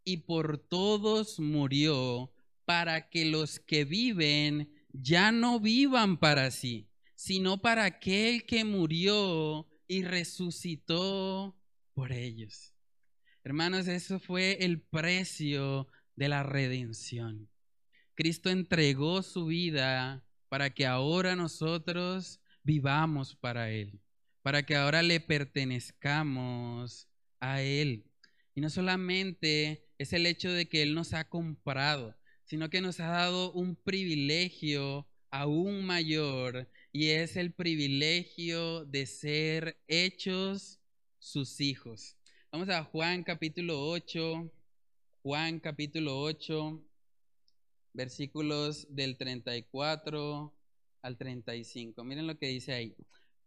Y 0.05 0.17
por 0.17 0.57
todos 0.57 1.39
murió 1.39 2.31
para 2.63 3.09
que 3.09 3.25
los 3.25 3.59
que 3.59 3.83
viven 3.83 4.73
ya 4.93 5.33
no 5.33 5.59
vivan 5.59 6.17
para 6.17 6.49
sí, 6.49 6.87
sino 7.15 7.61
para 7.61 7.83
aquel 7.83 8.45
que 8.45 8.63
murió 8.63 9.67
y 9.87 10.03
resucitó 10.03 11.57
por 11.93 12.13
ellos. 12.13 12.73
Hermanos, 13.43 13.87
eso 13.87 14.19
fue 14.19 14.57
el 14.61 14.81
precio 14.81 15.87
de 16.15 16.29
la 16.29 16.43
redención. 16.43 17.49
Cristo 18.13 18.49
entregó 18.49 19.21
su 19.21 19.47
vida 19.47 20.25
para 20.47 20.73
que 20.73 20.85
ahora 20.85 21.35
nosotros 21.35 22.39
vivamos 22.63 23.35
para 23.35 23.71
Él 23.71 23.99
para 24.45 24.63
que 24.63 24.75
ahora 24.75 25.01
le 25.01 25.19
pertenezcamos 25.19 27.07
a 27.39 27.63
Él. 27.63 28.05
Y 28.53 28.61
no 28.61 28.69
solamente 28.69 29.87
es 29.97 30.13
el 30.13 30.27
hecho 30.27 30.51
de 30.51 30.67
que 30.67 30.83
Él 30.83 30.93
nos 30.93 31.15
ha 31.15 31.27
comprado, 31.27 32.15
sino 32.43 32.69
que 32.69 32.79
nos 32.79 32.99
ha 32.99 33.07
dado 33.07 33.51
un 33.53 33.75
privilegio 33.75 35.07
aún 35.31 35.83
mayor 35.83 36.69
y 36.91 37.07
es 37.07 37.37
el 37.37 37.53
privilegio 37.53 38.85
de 38.85 39.07
ser 39.07 39.79
hechos 39.87 40.79
sus 41.17 41.59
hijos. 41.59 42.15
Vamos 42.51 42.69
a 42.69 42.83
Juan 42.83 43.23
capítulo 43.23 43.89
8, 43.89 44.51
Juan 45.23 45.59
capítulo 45.59 46.21
8, 46.21 46.83
versículos 47.93 48.85
del 48.91 49.17
34 49.17 50.53
al 51.01 51.17
35. 51.17 52.03
Miren 52.03 52.27
lo 52.27 52.37
que 52.37 52.49
dice 52.49 52.73
ahí. 52.73 52.95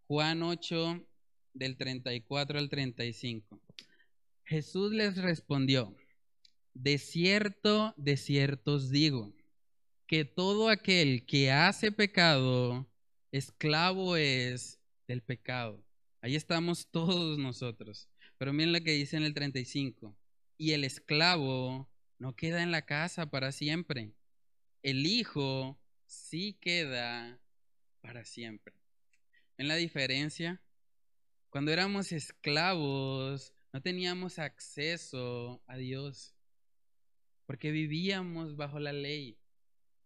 Juan 0.09 0.43
8, 0.43 1.07
del 1.53 1.77
34 1.77 2.59
al 2.59 2.71
35. 2.71 3.61
Jesús 4.47 4.91
les 4.93 5.19
respondió, 5.19 5.95
de 6.73 6.97
cierto, 6.97 7.93
de 7.99 8.17
cierto 8.17 8.77
os 8.77 8.89
digo, 8.89 9.35
que 10.07 10.25
todo 10.25 10.71
aquel 10.71 11.27
que 11.27 11.53
hace 11.53 11.93
pecado, 11.93 12.91
esclavo 13.33 14.17
es 14.17 14.81
del 15.07 15.23
pecado. 15.23 15.85
Ahí 16.23 16.37
estamos 16.37 16.91
todos 16.91 17.37
nosotros. 17.37 18.09
Pero 18.39 18.55
miren 18.55 18.73
lo 18.73 18.81
que 18.81 18.93
dice 18.93 19.19
en 19.19 19.25
el 19.25 19.35
35. 19.35 20.17
Y 20.57 20.73
el 20.73 20.85
esclavo 20.85 21.87
no 22.19 22.35
queda 22.35 22.63
en 22.63 22.71
la 22.71 22.87
casa 22.87 23.31
para 23.31 23.53
siempre. 23.53 24.15
El 24.83 25.05
hijo 25.05 25.79
sí 26.07 26.57
queda 26.63 27.39
para 28.01 28.25
siempre. 28.25 28.78
¿Ven 29.59 29.67
la 29.67 29.75
diferencia? 29.75 30.63
Cuando 31.51 31.73
éramos 31.73 32.13
esclavos, 32.13 33.53
no 33.73 33.83
teníamos 33.83 34.39
acceso 34.39 35.65
a 35.67 35.77
Dios, 35.77 36.37
porque 37.45 37.73
vivíamos 37.73 38.55
bajo 38.55 38.79
la 38.79 38.93
ley, 38.93 39.37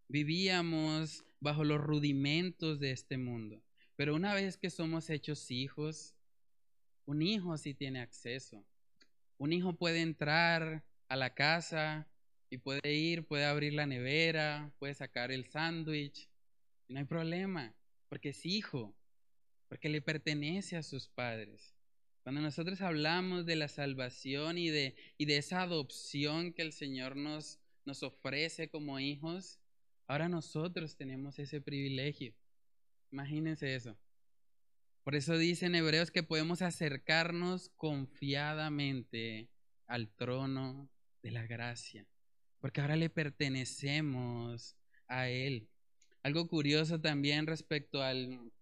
vivíamos 0.08 1.22
bajo 1.38 1.64
los 1.64 1.82
rudimentos 1.82 2.80
de 2.80 2.92
este 2.92 3.18
mundo. 3.18 3.62
Pero 3.94 4.14
una 4.14 4.32
vez 4.32 4.56
que 4.56 4.70
somos 4.70 5.10
hechos 5.10 5.50
hijos, 5.50 6.14
un 7.04 7.20
hijo 7.20 7.58
sí 7.58 7.74
tiene 7.74 8.00
acceso. 8.00 8.64
Un 9.36 9.52
hijo 9.52 9.74
puede 9.74 10.00
entrar 10.00 10.82
a 11.08 11.16
la 11.16 11.34
casa 11.34 12.08
y 12.48 12.56
puede 12.56 12.94
ir, 12.94 13.26
puede 13.26 13.44
abrir 13.44 13.74
la 13.74 13.84
nevera, 13.84 14.72
puede 14.78 14.94
sacar 14.94 15.30
el 15.30 15.44
sándwich. 15.44 16.30
No 16.88 17.00
hay 17.00 17.04
problema, 17.04 17.74
porque 18.08 18.30
es 18.30 18.46
hijo 18.46 18.96
porque 19.72 19.88
le 19.88 20.02
pertenece 20.02 20.76
a 20.76 20.82
sus 20.82 21.08
padres. 21.08 21.74
Cuando 22.24 22.42
nosotros 22.42 22.82
hablamos 22.82 23.46
de 23.46 23.56
la 23.56 23.68
salvación 23.68 24.58
y 24.58 24.68
de, 24.68 24.94
y 25.16 25.24
de 25.24 25.38
esa 25.38 25.62
adopción 25.62 26.52
que 26.52 26.61
el 26.61 26.74
Señor 26.74 27.16
nos, 27.16 27.58
nos 27.87 28.02
ofrece 28.02 28.68
como 28.68 29.00
hijos, 29.00 29.58
ahora 30.06 30.28
nosotros 30.28 30.94
tenemos 30.96 31.38
ese 31.38 31.62
privilegio. 31.62 32.35
Imagínense 33.12 33.74
eso. 33.74 33.96
Por 35.04 35.14
eso 35.14 35.38
dicen 35.38 35.74
Hebreos 35.74 36.11
que 36.11 36.22
podemos 36.22 36.61
acercarnos 36.61 37.70
confiadamente 37.70 39.48
al 39.87 40.11
trono 40.11 40.90
de 41.22 41.30
la 41.30 41.46
gracia, 41.46 42.06
porque 42.61 42.82
ahora 42.82 42.96
le 42.96 43.08
pertenecemos 43.08 44.76
a 45.08 45.30
Él. 45.30 45.70
Algo 46.22 46.46
curioso 46.46 47.00
también 47.00 47.46
respecto 47.46 48.02
al, 48.02 48.52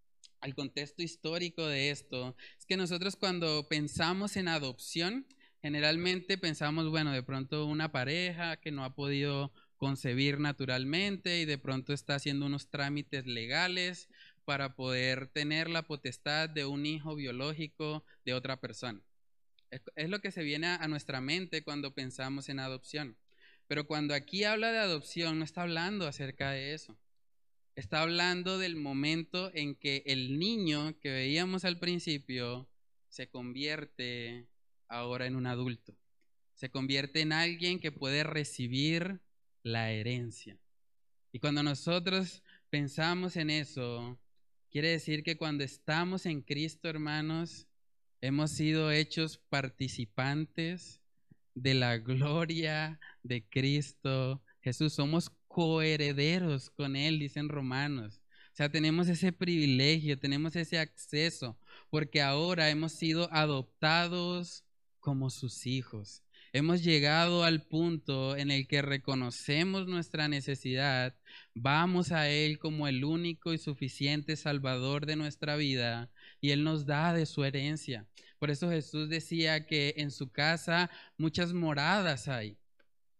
al 0.40 0.54
contexto 0.54 1.02
histórico 1.02 1.66
de 1.66 1.90
esto, 1.90 2.36
es 2.58 2.66
que 2.66 2.76
nosotros 2.76 3.16
cuando 3.16 3.68
pensamos 3.68 4.36
en 4.36 4.48
adopción, 4.48 5.26
generalmente 5.62 6.38
pensamos, 6.38 6.88
bueno, 6.88 7.12
de 7.12 7.22
pronto 7.22 7.66
una 7.66 7.92
pareja 7.92 8.56
que 8.56 8.70
no 8.70 8.84
ha 8.84 8.94
podido 8.94 9.52
concebir 9.76 10.38
naturalmente 10.40 11.40
y 11.40 11.44
de 11.44 11.58
pronto 11.58 11.92
está 11.92 12.14
haciendo 12.14 12.46
unos 12.46 12.68
trámites 12.68 13.26
legales 13.26 14.08
para 14.44 14.74
poder 14.74 15.28
tener 15.28 15.70
la 15.70 15.82
potestad 15.82 16.48
de 16.48 16.66
un 16.66 16.86
hijo 16.86 17.14
biológico 17.14 18.04
de 18.24 18.34
otra 18.34 18.60
persona. 18.60 19.00
Es, 19.70 20.08
lo 20.08 20.20
que 20.20 20.32
se 20.32 20.42
viene 20.42 20.66
a 20.66 20.88
nuestra 20.88 21.20
mente 21.20 21.62
cuando 21.62 21.94
pensamos 21.94 22.48
en 22.48 22.58
adopción. 22.58 23.16
Pero 23.68 23.86
cuando 23.86 24.14
aquí 24.14 24.42
habla 24.42 24.72
de 24.72 24.78
adopción, 24.78 25.38
no 25.38 25.44
está 25.44 25.62
hablando 25.62 26.08
acerca 26.08 26.50
de 26.50 26.74
eso 26.74 26.98
está 27.80 28.02
hablando 28.02 28.58
del 28.58 28.76
momento 28.76 29.50
en 29.54 29.74
que 29.74 30.02
el 30.04 30.38
niño 30.38 30.98
que 31.00 31.10
veíamos 31.10 31.64
al 31.64 31.78
principio 31.78 32.68
se 33.08 33.28
convierte 33.28 34.48
ahora 34.86 35.26
en 35.26 35.34
un 35.34 35.46
adulto. 35.46 35.96
Se 36.54 36.70
convierte 36.70 37.22
en 37.22 37.32
alguien 37.32 37.80
que 37.80 37.90
puede 37.90 38.22
recibir 38.22 39.20
la 39.62 39.92
herencia. 39.92 40.58
Y 41.32 41.38
cuando 41.38 41.62
nosotros 41.62 42.42
pensamos 42.68 43.36
en 43.36 43.48
eso, 43.48 44.20
quiere 44.70 44.90
decir 44.90 45.22
que 45.22 45.38
cuando 45.38 45.64
estamos 45.64 46.26
en 46.26 46.42
Cristo, 46.42 46.88
hermanos, 46.88 47.66
hemos 48.20 48.50
sido 48.50 48.90
hechos 48.90 49.38
participantes 49.48 51.00
de 51.54 51.72
la 51.72 51.96
gloria 51.96 53.00
de 53.22 53.42
Cristo 53.48 54.42
Jesús. 54.60 54.92
Somos 54.92 55.32
coherederos 55.50 56.70
con 56.70 56.94
Él, 56.94 57.18
dicen 57.18 57.48
Romanos. 57.48 58.22
O 58.52 58.56
sea, 58.56 58.70
tenemos 58.70 59.08
ese 59.08 59.32
privilegio, 59.32 60.16
tenemos 60.16 60.54
ese 60.54 60.78
acceso, 60.78 61.58
porque 61.90 62.22
ahora 62.22 62.70
hemos 62.70 62.92
sido 62.92 63.28
adoptados 63.32 64.64
como 65.00 65.28
sus 65.28 65.66
hijos. 65.66 66.22
hemos 66.52 66.82
llegado 66.82 67.44
al 67.44 67.62
punto 67.62 68.36
en 68.36 68.50
el 68.50 68.66
que 68.68 68.82
reconocemos 68.82 69.86
nuestra 69.86 70.28
necesidad, 70.28 71.16
vamos 71.54 72.12
a 72.12 72.28
Él 72.28 72.58
como 72.58 72.86
el 72.88 73.04
único 73.04 73.52
y 73.52 73.58
suficiente 73.58 74.36
Salvador 74.36 75.06
de 75.06 75.16
nuestra 75.16 75.56
vida 75.56 76.10
y 76.40 76.50
Él 76.50 76.64
nos 76.64 76.86
da 76.86 77.12
de 77.12 77.26
su 77.26 77.44
herencia. 77.44 78.06
Por 78.38 78.50
eso 78.50 78.70
Jesús 78.70 79.08
decía 79.08 79.66
que 79.66 79.94
en 79.96 80.10
su 80.10 80.30
casa 80.30 80.90
muchas 81.16 81.52
moradas 81.52 82.28
hay, 82.28 82.56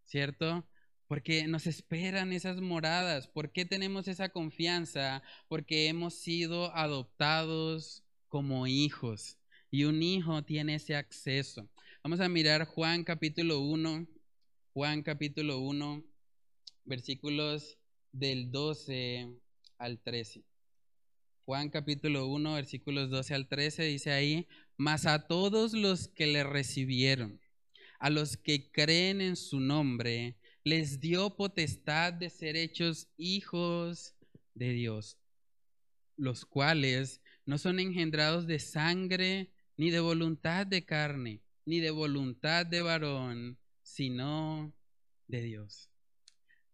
¿cierto? 0.04 0.64
Porque 1.10 1.48
nos 1.48 1.66
esperan 1.66 2.32
esas 2.32 2.60
moradas. 2.60 3.26
¿Por 3.26 3.50
qué 3.50 3.64
tenemos 3.64 4.06
esa 4.06 4.28
confianza? 4.28 5.24
Porque 5.48 5.88
hemos 5.88 6.14
sido 6.14 6.72
adoptados 6.72 8.04
como 8.28 8.68
hijos 8.68 9.36
y 9.72 9.86
un 9.86 10.04
hijo 10.04 10.44
tiene 10.44 10.76
ese 10.76 10.94
acceso. 10.94 11.68
Vamos 12.04 12.20
a 12.20 12.28
mirar 12.28 12.64
Juan 12.64 13.02
capítulo 13.02 13.58
1, 13.58 14.06
Juan 14.72 15.02
capítulo 15.02 15.58
1, 15.58 16.04
versículos 16.84 17.76
del 18.12 18.52
12 18.52 19.34
al 19.78 19.98
13. 19.98 20.44
Juan 21.44 21.70
capítulo 21.70 22.28
1, 22.28 22.54
versículos 22.54 23.10
12 23.10 23.34
al 23.34 23.48
13 23.48 23.82
dice 23.82 24.12
ahí, 24.12 24.46
mas 24.76 25.06
a 25.06 25.26
todos 25.26 25.72
los 25.72 26.06
que 26.06 26.28
le 26.28 26.44
recibieron, 26.44 27.40
a 27.98 28.10
los 28.10 28.36
que 28.36 28.70
creen 28.70 29.20
en 29.20 29.34
su 29.34 29.58
nombre, 29.58 30.36
les 30.64 31.00
dio 31.00 31.36
potestad 31.36 32.12
de 32.12 32.30
ser 32.30 32.56
hechos 32.56 33.08
hijos 33.16 34.14
de 34.54 34.72
Dios, 34.72 35.18
los 36.16 36.44
cuales 36.44 37.20
no 37.46 37.58
son 37.58 37.80
engendrados 37.80 38.46
de 38.46 38.58
sangre, 38.58 39.52
ni 39.76 39.90
de 39.90 40.00
voluntad 40.00 40.66
de 40.66 40.84
carne, 40.84 41.40
ni 41.64 41.80
de 41.80 41.90
voluntad 41.90 42.66
de 42.66 42.82
varón, 42.82 43.58
sino 43.82 44.74
de 45.26 45.42
Dios. 45.42 45.88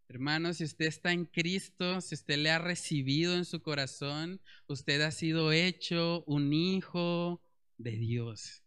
Hermano, 0.09 0.53
si 0.53 0.65
usted 0.65 0.87
está 0.87 1.13
en 1.13 1.25
Cristo, 1.25 2.01
si 2.01 2.15
usted 2.15 2.39
le 2.39 2.51
ha 2.51 2.59
recibido 2.59 3.37
en 3.37 3.45
su 3.45 3.61
corazón, 3.61 4.41
usted 4.69 5.01
ha 5.01 5.11
sido 5.11 5.53
hecho 5.53 6.25
un 6.27 6.53
hijo 6.53 7.43
de 7.77 7.93
Dios. 7.93 8.63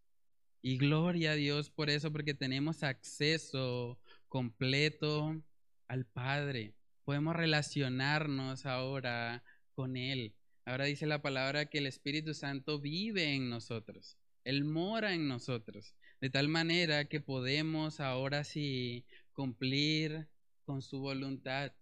Y 0.61 0.77
gloria 0.77 1.31
a 1.31 1.35
Dios 1.35 1.69
por 1.69 1.89
eso, 1.89 2.11
porque 2.11 2.33
tenemos 2.33 2.83
acceso 2.83 3.97
completo 4.29 5.43
al 5.87 6.05
Padre. 6.05 6.73
Podemos 7.03 7.35
relacionarnos 7.35 8.65
ahora 8.65 9.43
con 9.73 9.97
Él. 9.97 10.35
Ahora 10.65 10.85
dice 10.85 11.07
la 11.07 11.21
palabra 11.21 11.65
que 11.65 11.79
el 11.79 11.87
Espíritu 11.87 12.33
Santo 12.33 12.79
vive 12.79 13.33
en 13.33 13.49
nosotros. 13.49 14.17
Él 14.43 14.63
mora 14.63 15.13
en 15.13 15.27
nosotros. 15.27 15.95
De 16.21 16.29
tal 16.29 16.47
manera 16.47 17.05
que 17.05 17.21
podemos 17.21 17.99
ahora 17.99 18.43
sí 18.43 19.05
cumplir 19.33 20.27
con 20.65 20.81
su 20.81 20.99
voluntad. 20.99 21.73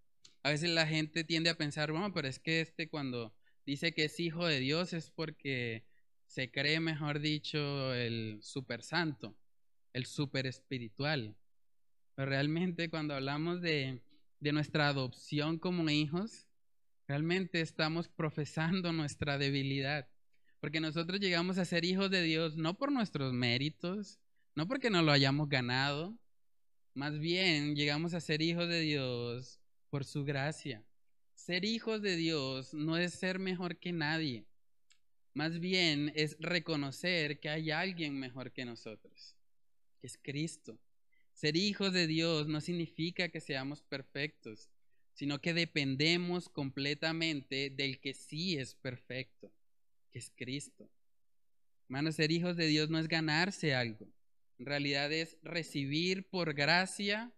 A 0.42 0.50
veces 0.50 0.70
la 0.70 0.86
gente 0.86 1.24
tiende 1.24 1.50
a 1.50 1.58
pensar, 1.58 1.92
bueno, 1.92 2.12
pero 2.14 2.28
es 2.28 2.38
que 2.38 2.60
este 2.60 2.88
cuando 2.88 3.34
dice 3.66 3.92
que 3.92 4.04
es 4.04 4.18
hijo 4.20 4.46
de 4.46 4.60
Dios 4.60 4.92
es 4.94 5.10
porque 5.10 5.84
se 6.26 6.50
cree, 6.50 6.80
mejor 6.80 7.20
dicho, 7.20 7.92
el 7.94 8.38
super 8.42 8.82
santo, 8.82 9.36
el 9.92 10.06
super 10.06 10.46
espiritual. 10.46 11.36
Pero 12.18 12.30
realmente 12.30 12.90
cuando 12.90 13.14
hablamos 13.14 13.60
de, 13.60 14.02
de 14.40 14.50
nuestra 14.50 14.88
adopción 14.88 15.56
como 15.56 15.88
hijos, 15.88 16.48
realmente 17.06 17.60
estamos 17.60 18.08
profesando 18.08 18.92
nuestra 18.92 19.38
debilidad. 19.38 20.08
Porque 20.58 20.80
nosotros 20.80 21.20
llegamos 21.20 21.58
a 21.58 21.64
ser 21.64 21.84
hijos 21.84 22.10
de 22.10 22.22
Dios 22.22 22.56
no 22.56 22.76
por 22.76 22.90
nuestros 22.90 23.32
méritos, 23.32 24.18
no 24.56 24.66
porque 24.66 24.90
no 24.90 25.00
lo 25.02 25.12
hayamos 25.12 25.48
ganado, 25.48 26.18
más 26.92 27.16
bien 27.20 27.76
llegamos 27.76 28.14
a 28.14 28.20
ser 28.20 28.42
hijos 28.42 28.68
de 28.68 28.80
Dios 28.80 29.60
por 29.88 30.04
su 30.04 30.24
gracia. 30.24 30.84
Ser 31.36 31.64
hijos 31.64 32.02
de 32.02 32.16
Dios 32.16 32.74
no 32.74 32.96
es 32.96 33.14
ser 33.14 33.38
mejor 33.38 33.78
que 33.78 33.92
nadie, 33.92 34.44
más 35.34 35.60
bien 35.60 36.10
es 36.16 36.36
reconocer 36.40 37.38
que 37.38 37.48
hay 37.48 37.70
alguien 37.70 38.18
mejor 38.18 38.50
que 38.50 38.64
nosotros, 38.64 39.36
que 40.00 40.08
es 40.08 40.18
Cristo. 40.20 40.80
Ser 41.38 41.56
hijos 41.56 41.92
de 41.92 42.08
Dios 42.08 42.48
no 42.48 42.60
significa 42.60 43.28
que 43.28 43.40
seamos 43.40 43.80
perfectos, 43.80 44.68
sino 45.14 45.40
que 45.40 45.54
dependemos 45.54 46.48
completamente 46.48 47.70
del 47.70 48.00
que 48.00 48.12
sí 48.12 48.58
es 48.58 48.74
perfecto, 48.74 49.52
que 50.10 50.18
es 50.18 50.32
Cristo. 50.34 50.90
Hermanos, 51.84 52.16
ser 52.16 52.32
hijos 52.32 52.56
de 52.56 52.66
Dios 52.66 52.90
no 52.90 52.98
es 52.98 53.06
ganarse 53.06 53.72
algo, 53.72 54.08
en 54.58 54.66
realidad 54.66 55.12
es 55.12 55.38
recibir 55.44 56.28
por 56.28 56.54
gracia 56.54 57.32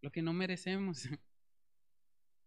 lo 0.00 0.12
que 0.12 0.22
no 0.22 0.32
merecemos. 0.32 1.08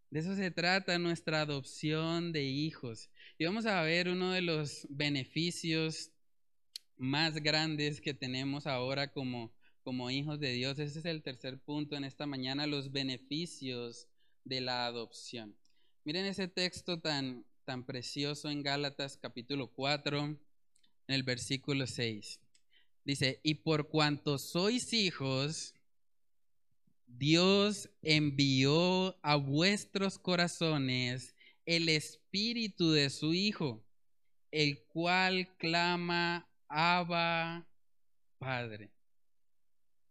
De 0.09 0.21
eso 0.21 0.37
se 0.37 0.51
trata 0.51 0.97
nuestra 0.99 1.41
adopción 1.41 2.31
de 2.31 2.45
hijos. 2.45 3.09
Y 3.37 3.43
vamos 3.43 3.65
a 3.65 3.81
ver 3.81 4.07
uno 4.07 4.31
de 4.31 4.41
los 4.41 4.87
beneficios 4.89 6.13
más 6.95 7.33
grandes 7.43 7.99
que 7.99 8.13
tenemos 8.13 8.67
ahora 8.67 9.11
como 9.11 9.56
como 9.87 10.09
hijos 10.09 10.41
de 10.41 10.51
Dios. 10.51 10.77
Ese 10.79 10.99
es 10.99 11.05
el 11.05 11.23
tercer 11.23 11.59
punto 11.59 11.95
en 11.95 12.03
esta 12.03 12.25
mañana, 12.25 12.67
los 12.67 12.91
beneficios 12.91 14.09
de 14.43 14.59
la 14.59 14.85
adopción. 14.85 15.55
Miren 16.03 16.25
ese 16.25 16.49
texto 16.49 16.99
tan, 16.99 17.45
tan 17.63 17.85
precioso 17.85 18.49
en 18.49 18.63
Gálatas 18.63 19.15
capítulo 19.15 19.71
4, 19.71 20.25
en 20.25 20.37
el 21.07 21.23
versículo 21.23 21.87
6. 21.87 22.37
Dice, 23.05 23.39
y 23.43 23.53
por 23.53 23.87
cuanto 23.87 24.37
sois 24.37 24.91
hijos, 24.91 25.73
Dios 27.05 27.89
envió 28.01 29.17
a 29.23 29.37
vuestros 29.37 30.19
corazones 30.19 31.33
el 31.65 31.87
espíritu 31.87 32.91
de 32.91 33.09
su 33.09 33.33
Hijo, 33.33 33.85
el 34.51 34.83
cual 34.83 35.55
clama, 35.57 36.45
Abba, 36.67 37.65
Padre. 38.37 38.96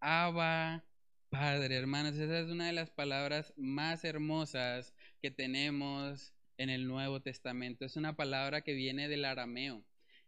Abba 0.00 0.84
Padre, 1.30 1.76
hermanos. 1.76 2.14
Esa 2.16 2.40
es 2.40 2.50
una 2.50 2.66
de 2.66 2.72
las 2.72 2.90
palabras 2.90 3.52
más 3.56 4.04
hermosas 4.04 4.94
que 5.20 5.30
tenemos 5.30 6.32
en 6.58 6.70
el 6.70 6.86
Nuevo 6.86 7.20
Testamento. 7.20 7.84
Es 7.84 7.96
una 7.96 8.16
palabra 8.16 8.62
que 8.62 8.74
viene 8.74 9.08
del 9.08 9.24
arameo 9.24 9.84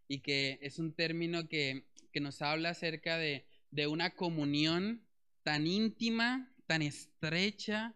y 0.08 0.20
que 0.20 0.58
es 0.62 0.78
un 0.78 0.94
término 0.94 1.48
que, 1.48 1.86
nos 2.20 2.42
habla 2.42 2.70
acerca 2.70 3.16
de, 3.16 3.46
de 3.70 3.86
una 3.86 4.16
comunión 4.16 5.06
tan 5.44 5.68
íntima, 5.68 6.52
tan 6.66 6.82
estrecha 6.82 7.94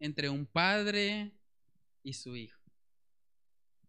entre 0.00 0.30
un 0.30 0.46
padre 0.46 1.30
y 2.02 2.14
su 2.14 2.34
hijo. 2.34 2.60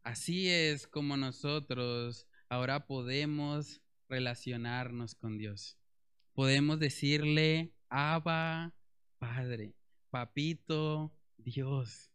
Así 0.04 0.48
es 0.48 0.86
como 0.86 1.18
nosotros 1.18 2.28
ahora 2.50 2.86
podemos 2.86 3.82
relacionarnos 4.08 5.16
con 5.16 5.40
Dios 5.40 5.80
podemos 6.34 6.80
decirle, 6.80 7.74
Abba, 7.90 8.74
Padre, 9.20 9.74
Papito, 10.10 11.14
Dios. 11.38 12.12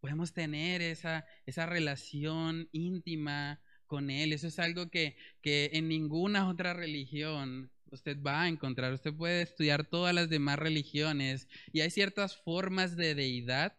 Podemos 0.00 0.32
tener 0.32 0.82
esa, 0.82 1.26
esa 1.46 1.66
relación 1.66 2.68
íntima 2.72 3.60
con 3.86 4.10
Él. 4.10 4.32
Eso 4.32 4.46
es 4.46 4.58
algo 4.58 4.90
que, 4.90 5.16
que 5.42 5.70
en 5.72 5.88
ninguna 5.88 6.48
otra 6.48 6.74
religión 6.74 7.72
usted 7.90 8.20
va 8.22 8.42
a 8.42 8.48
encontrar. 8.48 8.92
Usted 8.92 9.14
puede 9.14 9.42
estudiar 9.42 9.84
todas 9.84 10.14
las 10.14 10.28
demás 10.28 10.58
religiones 10.58 11.48
y 11.72 11.80
hay 11.80 11.90
ciertas 11.90 12.36
formas 12.36 12.96
de 12.96 13.14
deidad, 13.14 13.76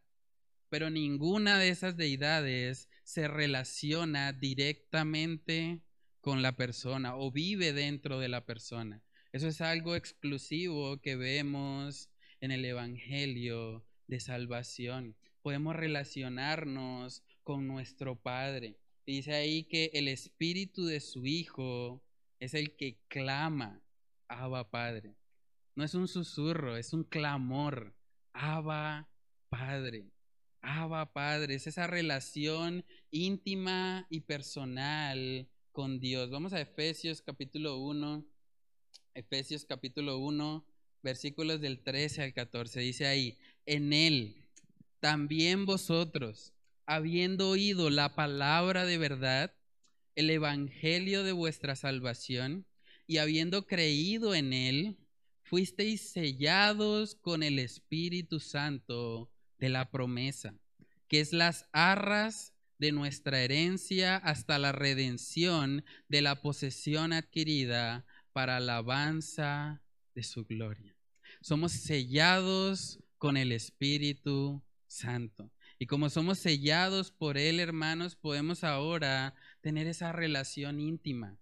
pero 0.70 0.90
ninguna 0.90 1.58
de 1.58 1.70
esas 1.70 1.96
deidades 1.96 2.90
se 3.04 3.28
relaciona 3.28 4.34
directamente 4.34 5.82
con 6.22 6.42
la 6.42 6.56
persona 6.56 7.16
o 7.16 7.32
vive 7.32 7.74
dentro 7.74 8.20
de 8.20 8.30
la 8.30 8.46
persona. 8.46 9.02
Eso 9.32 9.48
es 9.48 9.62
algo 9.62 9.96
exclusivo 9.96 11.00
que 11.02 11.16
vemos 11.16 12.10
en 12.42 12.50
el 12.50 12.66
Evangelio 12.66 13.86
de 14.08 14.20
salvación. 14.20 15.16
Podemos 15.44 15.76
relacionarnos 15.76 17.24
con 17.44 17.68
nuestro 17.68 18.16
Padre. 18.16 18.80
Dice 19.06 19.36
ahí 19.36 19.66
que 19.66 19.92
el 19.94 20.08
espíritu 20.08 20.86
de 20.86 21.00
su 21.00 21.28
Hijo 21.28 22.04
es 22.40 22.56
el 22.56 22.76
que 22.76 22.98
clama, 23.08 23.84
Abba 24.28 24.72
Padre. 24.72 25.16
No 25.76 25.84
es 25.84 25.94
un 25.94 26.08
susurro, 26.08 26.76
es 26.76 26.92
un 26.92 27.04
clamor, 27.04 27.96
Abba 28.34 29.12
Padre. 29.50 30.12
Abba 30.62 31.14
Padre, 31.14 31.54
es 31.54 31.68
esa 31.68 31.86
relación 31.86 32.84
íntima 33.12 34.08
y 34.10 34.22
personal 34.22 35.48
con 35.72 36.00
Dios. 36.00 36.32
Vamos 36.32 36.54
a 36.54 36.62
Efesios 36.62 37.22
capítulo 37.22 37.78
1 37.78 38.26
Efesios 39.14 39.66
capítulo 39.66 40.20
1, 40.20 40.66
versículos 41.02 41.62
del 41.62 41.80
13 41.82 42.24
al 42.24 42.34
14. 42.34 42.80
Dice 42.80 43.08
ahí, 43.08 43.38
en 43.66 43.94
él 43.94 44.36
también 45.00 45.66
vosotros, 45.66 46.54
habiendo 46.86 47.50
oído 47.50 47.90
la 47.90 48.16
palabra 48.16 48.86
de 48.86 48.98
verdad, 48.98 49.54
el 50.16 50.30
evangelio 50.30 51.24
de 51.24 51.32
vuestra 51.32 51.76
salvación, 51.76 52.66
y 53.08 53.18
habiendo 53.18 53.66
creído 53.66 54.36
en 54.36 54.54
él, 54.54 54.98
fuisteis 55.42 56.12
sellados 56.12 57.16
con 57.16 57.42
el 57.42 57.58
Espíritu 57.58 58.40
Santo 58.40 59.32
de 59.58 59.70
la 59.70 59.90
promesa, 59.90 60.54
que 61.08 61.20
es 61.20 61.34
las 61.34 61.66
arras 61.72 62.54
de 62.78 62.92
nuestra 62.92 63.42
herencia 63.42 64.16
hasta 64.18 64.60
la 64.60 64.72
redención 64.72 65.84
de 66.08 66.22
la 66.22 66.42
posesión 66.42 67.14
adquirida 67.14 68.06
para 68.40 68.56
alabanza 68.56 69.82
de 70.16 70.24
su 70.24 70.46
gloria. 70.46 70.96
Somos 71.42 71.74
sellados 71.74 72.98
con 73.18 73.36
el 73.36 73.52
Espíritu 73.52 74.64
Santo. 74.88 75.52
Y 75.78 75.88
como 75.88 76.10
somos 76.10 76.40
sellados 76.40 77.12
por 77.12 77.38
Él, 77.38 77.60
hermanos, 77.60 78.16
podemos 78.16 78.64
ahora 78.64 79.36
tener 79.60 79.88
esa 79.88 80.14
relación 80.14 80.80
íntima. 80.80 81.38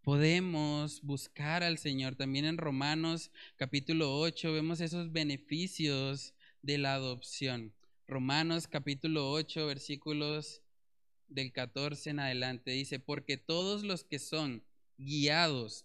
Podemos 0.00 1.02
buscar 1.02 1.62
al 1.62 1.76
Señor. 1.76 2.14
También 2.16 2.46
en 2.46 2.56
Romanos 2.56 3.30
capítulo 3.56 4.18
8 4.18 4.50
vemos 4.50 4.80
esos 4.80 5.12
beneficios 5.12 6.32
de 6.62 6.78
la 6.78 6.94
adopción. 6.94 7.74
Romanos 8.06 8.68
capítulo 8.68 9.30
8 9.32 9.66
versículos 9.66 10.62
del 11.26 11.52
14 11.52 12.08
en 12.08 12.20
adelante 12.20 12.70
dice, 12.70 12.98
porque 13.00 13.36
todos 13.36 13.84
los 13.84 14.02
que 14.02 14.18
son 14.18 14.64
guiados 14.96 15.84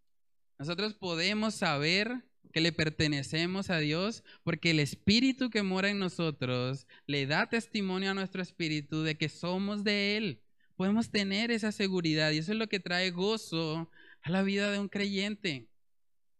Nosotros 0.61 0.93
podemos 0.93 1.55
saber 1.55 2.23
que 2.53 2.61
le 2.61 2.71
pertenecemos 2.71 3.71
a 3.71 3.79
Dios 3.79 4.23
porque 4.43 4.69
el 4.69 4.79
Espíritu 4.79 5.49
que 5.49 5.63
mora 5.63 5.89
en 5.89 5.97
nosotros 5.97 6.85
le 7.07 7.25
da 7.25 7.49
testimonio 7.49 8.11
a 8.11 8.13
nuestro 8.13 8.43
Espíritu 8.43 9.01
de 9.01 9.17
que 9.17 9.27
somos 9.27 9.83
de 9.83 10.17
Él. 10.17 10.43
Podemos 10.75 11.09
tener 11.09 11.49
esa 11.49 11.71
seguridad 11.71 12.29
y 12.29 12.37
eso 12.37 12.51
es 12.51 12.59
lo 12.59 12.69
que 12.69 12.79
trae 12.79 13.09
gozo 13.09 13.89
a 14.21 14.29
la 14.29 14.43
vida 14.43 14.71
de 14.71 14.77
un 14.77 14.87
creyente, 14.87 15.67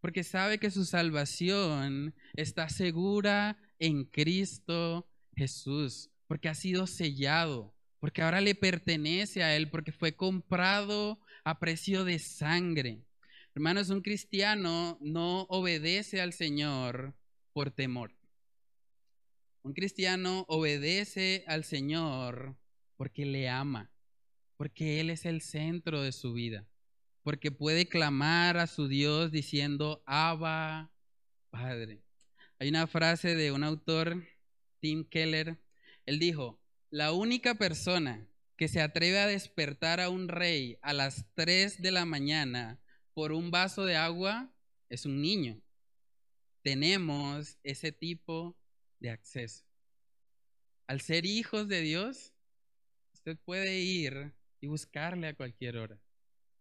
porque 0.02 0.24
sabe 0.24 0.60
que 0.60 0.70
su 0.70 0.86
salvación 0.86 2.14
está 2.36 2.70
segura 2.70 3.58
en 3.80 4.04
Cristo 4.04 5.10
Jesús, 5.36 6.12
porque 6.28 6.48
ha 6.48 6.54
sido 6.54 6.86
sellado, 6.86 7.74
porque 8.00 8.22
ahora 8.22 8.40
le 8.40 8.54
pertenece 8.54 9.42
a 9.42 9.56
Él, 9.56 9.72
porque 9.72 9.92
fue 9.92 10.16
comprado 10.16 11.20
a 11.44 11.60
precio 11.60 12.06
de 12.06 12.20
sangre. 12.20 13.02
Hermanos, 13.54 13.90
un 13.90 14.02
cristiano 14.02 14.98
no 15.02 15.42
obedece 15.50 16.22
al 16.22 16.32
Señor 16.32 17.14
por 17.52 17.72
temor. 17.72 18.16
Un 19.64 19.74
cristiano 19.74 20.46
obedece 20.48 21.44
al 21.48 21.64
Señor 21.66 22.56
porque 22.96 23.26
le 23.26 23.50
ama, 23.50 23.92
porque 24.58 25.00
Él 25.02 25.10
es 25.10 25.26
el 25.26 25.42
centro 25.42 26.02
de 26.02 26.14
su 26.14 26.34
vida, 26.34 26.66
porque 27.24 27.52
puede 27.52 27.88
clamar 27.88 28.58
a 28.58 28.68
su 28.68 28.88
Dios 28.88 29.32
diciendo, 29.32 30.02
Abba, 30.06 30.92
Padre. 31.50 32.04
Hay 32.58 32.70
una 32.70 32.88
frase 32.88 33.36
de 33.36 33.52
un 33.52 33.64
autor, 33.64 34.24
Tim 34.80 35.04
Keller, 35.04 35.60
él 36.06 36.20
dijo, 36.20 36.60
la 36.90 37.12
única 37.12 37.56
persona 37.56 38.28
que 38.56 38.68
se 38.68 38.82
atreve 38.82 39.20
a 39.20 39.28
despertar 39.28 40.00
a 40.00 40.10
un 40.10 40.28
rey 40.28 40.78
a 40.82 40.94
las 40.94 41.26
3 41.36 41.82
de 41.82 41.92
la 41.92 42.06
mañana 42.06 42.80
por 43.22 43.34
un 43.34 43.52
vaso 43.52 43.86
de 43.86 43.96
agua 43.96 44.52
es 44.90 45.06
un 45.06 45.22
niño. 45.22 45.62
Tenemos 46.64 47.60
ese 47.62 47.92
tipo 47.92 48.58
de 49.00 49.12
acceso. 49.12 49.64
Al 50.88 51.02
ser 51.02 51.28
hijos 51.28 51.68
de 51.68 51.82
Dios, 51.82 52.34
usted 53.14 53.38
puede 53.46 53.80
ir 53.80 54.34
y 54.60 54.66
buscarle 54.66 55.28
a 55.28 55.36
cualquier 55.36 55.78
hora. 55.78 56.02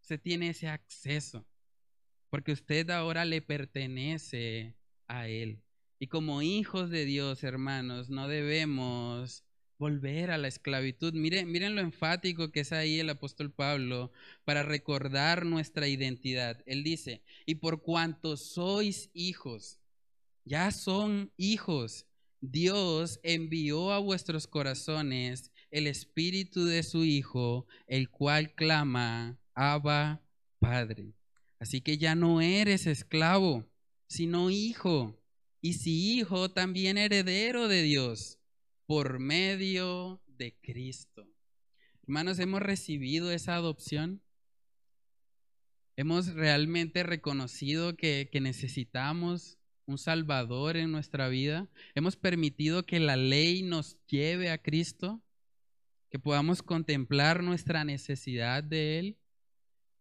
Usted 0.03 0.21
tiene 0.21 0.51
ese 0.51 0.69
acceso, 0.69 1.47
porque 2.29 2.53
usted 2.53 2.91
ahora 2.91 3.25
le 3.25 3.41
pertenece 3.41 4.77
a 5.07 5.29
Él. 5.29 5.63
Y 5.99 6.09
como 6.09 6.43
hijos 6.43 6.91
de 6.91 7.07
Dios, 7.07 7.43
hermanos, 7.43 8.11
no 8.11 8.29
debemos 8.29 9.47
volver 9.81 10.31
a 10.31 10.37
la 10.37 10.47
esclavitud. 10.47 11.15
Miren, 11.15 11.51
miren 11.51 11.75
lo 11.75 11.81
enfático 11.81 12.53
que 12.53 12.61
es 12.61 12.71
ahí 12.71 13.01
el 13.01 13.09
apóstol 13.09 13.51
Pablo 13.51 14.13
para 14.45 14.63
recordar 14.63 15.47
nuestra 15.47 15.89
identidad. 15.89 16.63
Él 16.67 16.85
dice, 16.85 17.23
y 17.47 17.57
por 17.57 17.83
cuanto 17.83 18.37
sois 18.37 19.09
hijos, 19.15 19.79
ya 20.45 20.71
son 20.71 21.33
hijos, 21.39 22.07
Dios 22.43 23.21
envió 23.23 23.91
a 23.93 23.99
vuestros 23.99 24.47
corazones 24.47 25.51
el 25.71 25.87
espíritu 25.87 26.67
de 26.67 26.83
su 26.83 27.05
Hijo, 27.05 27.67
el 27.87 28.11
cual 28.11 28.55
clama, 28.55 29.39
Abba, 29.55 30.21
Padre. 30.59 31.15
Así 31.59 31.81
que 31.81 31.97
ya 31.97 32.15
no 32.15 32.43
eres 32.43 32.87
esclavo, 32.87 33.67
sino 34.09 34.51
hijo. 34.51 35.19
Y 35.63 35.75
si 35.75 36.19
hijo, 36.19 36.51
también 36.51 36.99
heredero 36.99 37.69
de 37.69 37.83
Dios 37.83 38.40
por 38.91 39.21
medio 39.21 40.21
de 40.27 40.59
Cristo. 40.61 41.29
Hermanos, 42.03 42.41
¿hemos 42.41 42.61
recibido 42.61 43.31
esa 43.31 43.55
adopción? 43.55 44.21
¿Hemos 45.95 46.35
realmente 46.35 47.05
reconocido 47.05 47.97
que, 47.97 48.29
que, 48.33 48.41
necesitamos 48.41 49.61
un 49.87 49.97
Salvador 49.97 50.77
en 50.77 50.91
nuestra 50.91 51.29
vida? 51.29 51.69
¿Hemos 51.95 52.17
permitido 52.17 52.85
que 52.85 52.99
la 52.99 53.15
ley 53.15 53.63
nos 53.63 53.97
lleve 54.09 54.51
a 54.51 54.59
Cristo? 54.59 55.23
¿Que 56.11 56.19
podamos 56.19 56.61
contemplar 56.61 57.45
nuestra 57.45 57.85
necesidad 57.85 58.65
de 58.65 58.99
Él? 58.99 59.19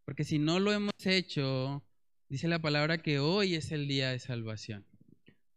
Porque 0.03 0.23
si 0.23 0.39
no 0.39 0.59
lo 0.59 0.73
hemos 0.73 1.05
hecho, 1.05 1.85
dice 2.27 2.47
la 2.47 2.57
palabra 2.57 2.97
que 2.97 3.19
hoy 3.19 3.53
es 3.53 3.71
el 3.71 3.87
día 3.87 4.09
de 4.09 4.17
salvación. 4.17 4.87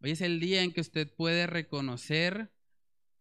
Hoy 0.03 0.11
es 0.11 0.21
el 0.21 0.39
día 0.39 0.63
en 0.63 0.71
que 0.71 0.83
usted 0.83 1.11
puede 1.11 1.47
reconocer 1.47 2.53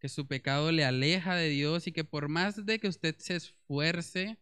que 0.02 0.08
su 0.08 0.26
pecado 0.26 0.72
le 0.72 0.84
aleja 0.84 1.36
de 1.36 1.48
Dios 1.48 1.86
y 1.86 1.92
que 1.92 2.02
por 2.02 2.28
más 2.28 2.66
de 2.66 2.80
que 2.80 2.88
usted 2.88 3.14
se 3.18 3.36
esfuerce, 3.36 4.36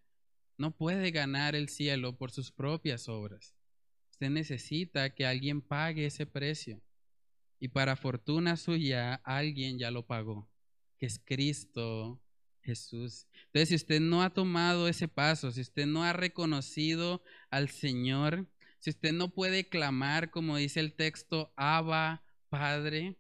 no 0.57 0.75
puede 0.75 1.11
ganar 1.11 1.55
el 1.55 1.69
cielo 1.69 2.17
por 2.17 2.31
sus 2.31 2.51
propias 2.51 3.11
obras. 3.11 3.55
Usted 4.11 4.31
necesita 4.31 5.15
que 5.15 5.27
alguien 5.27 5.61
pague 5.61 6.07
ese 6.07 6.25
precio. 6.25 6.81
Y 7.59 7.69
para 7.69 7.97
fortuna 7.97 8.57
suya, 8.57 9.17
alguien 9.17 9.79
ya 9.79 9.91
lo 9.91 10.07
pagó, 10.07 10.49
que 10.97 11.05
es 11.05 11.21
Cristo 11.23 12.23
Jesús. 12.63 13.27
Entonces, 13.49 13.69
si 13.69 13.75
usted 13.75 14.01
no 14.01 14.23
ha 14.23 14.31
tomado 14.31 14.89
ese 14.89 15.09
paso, 15.09 15.53
si 15.53 15.61
usted 15.61 15.85
no 15.85 16.05
ha 16.05 16.15
reconocido 16.15 17.23
al 17.51 17.69
Señor, 17.69 18.49
si 18.79 18.89
usted 18.89 19.13
no 19.13 19.35
puede 19.35 19.69
clamar, 19.69 20.31
como 20.31 20.57
dice 20.57 20.81
el 20.81 20.95
texto, 20.95 21.53
Abba, 21.55 22.25
Padre, 22.49 23.19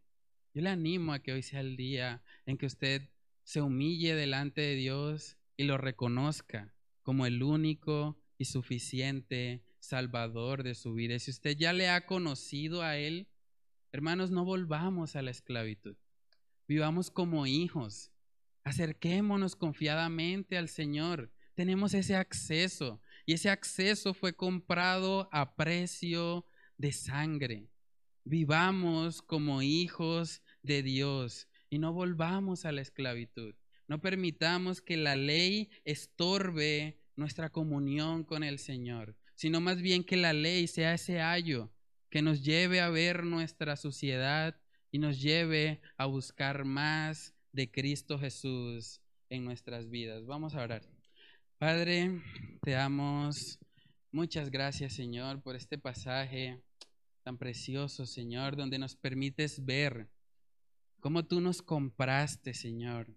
yo 0.54 0.62
le 0.62 0.70
animo 0.70 1.12
a 1.12 1.18
que 1.18 1.32
hoy 1.32 1.42
sea 1.42 1.60
el 1.60 1.76
día 1.76 2.22
en 2.46 2.56
que 2.58 2.66
usted 2.66 3.08
se 3.44 3.60
humille 3.60 4.14
delante 4.14 4.60
de 4.60 4.74
Dios 4.74 5.36
y 5.56 5.64
lo 5.64 5.76
reconozca 5.76 6.72
como 7.02 7.26
el 7.26 7.42
único 7.42 8.16
y 8.38 8.44
suficiente 8.46 9.62
Salvador 9.80 10.62
de 10.62 10.74
su 10.74 10.94
vida. 10.94 11.18
Si 11.18 11.30
usted 11.30 11.56
ya 11.56 11.72
le 11.72 11.88
ha 11.88 12.06
conocido 12.06 12.82
a 12.82 12.96
Él, 12.96 13.28
hermanos, 13.92 14.30
no 14.30 14.44
volvamos 14.44 15.16
a 15.16 15.22
la 15.22 15.30
esclavitud. 15.30 15.96
Vivamos 16.68 17.10
como 17.10 17.46
hijos. 17.46 18.12
Acerquémonos 18.62 19.56
confiadamente 19.56 20.56
al 20.56 20.68
Señor. 20.68 21.32
Tenemos 21.54 21.94
ese 21.94 22.14
acceso 22.14 23.00
y 23.26 23.32
ese 23.32 23.50
acceso 23.50 24.14
fue 24.14 24.34
comprado 24.34 25.28
a 25.32 25.56
precio 25.56 26.46
de 26.76 26.92
sangre. 26.92 27.68
Vivamos 28.24 29.22
como 29.22 29.62
hijos 29.62 30.42
de 30.62 30.82
Dios 30.82 31.48
y 31.70 31.78
no 31.78 31.92
volvamos 31.92 32.64
a 32.64 32.72
la 32.72 32.82
esclavitud. 32.82 33.54
No 33.88 34.00
permitamos 34.00 34.82
que 34.82 34.96
la 34.96 35.16
ley 35.16 35.70
estorbe 35.84 37.00
nuestra 37.16 37.50
comunión 37.50 38.24
con 38.24 38.44
el 38.44 38.58
Señor, 38.58 39.16
sino 39.36 39.60
más 39.60 39.80
bien 39.80 40.04
que 40.04 40.16
la 40.16 40.32
ley 40.32 40.66
sea 40.66 40.94
ese 40.94 41.20
ayo 41.20 41.70
que 42.10 42.22
nos 42.22 42.42
lleve 42.44 42.80
a 42.80 42.90
ver 42.90 43.24
nuestra 43.24 43.76
suciedad 43.76 44.60
y 44.90 44.98
nos 44.98 45.20
lleve 45.20 45.80
a 45.96 46.06
buscar 46.06 46.64
más 46.64 47.34
de 47.52 47.70
Cristo 47.70 48.18
Jesús 48.18 49.00
en 49.28 49.44
nuestras 49.44 49.88
vidas. 49.88 50.26
Vamos 50.26 50.54
a 50.54 50.62
orar. 50.62 50.82
Padre, 51.58 52.20
te 52.62 52.72
damos 52.72 53.58
muchas 54.12 54.50
gracias, 54.50 54.94
Señor, 54.94 55.42
por 55.42 55.54
este 55.54 55.78
pasaje 55.78 56.60
tan 57.22 57.38
precioso, 57.38 58.06
Señor, 58.06 58.56
donde 58.56 58.78
nos 58.78 58.96
permites 58.96 59.64
ver 59.64 60.08
cómo 61.00 61.24
tú 61.24 61.40
nos 61.40 61.62
compraste, 61.62 62.54
Señor. 62.54 63.08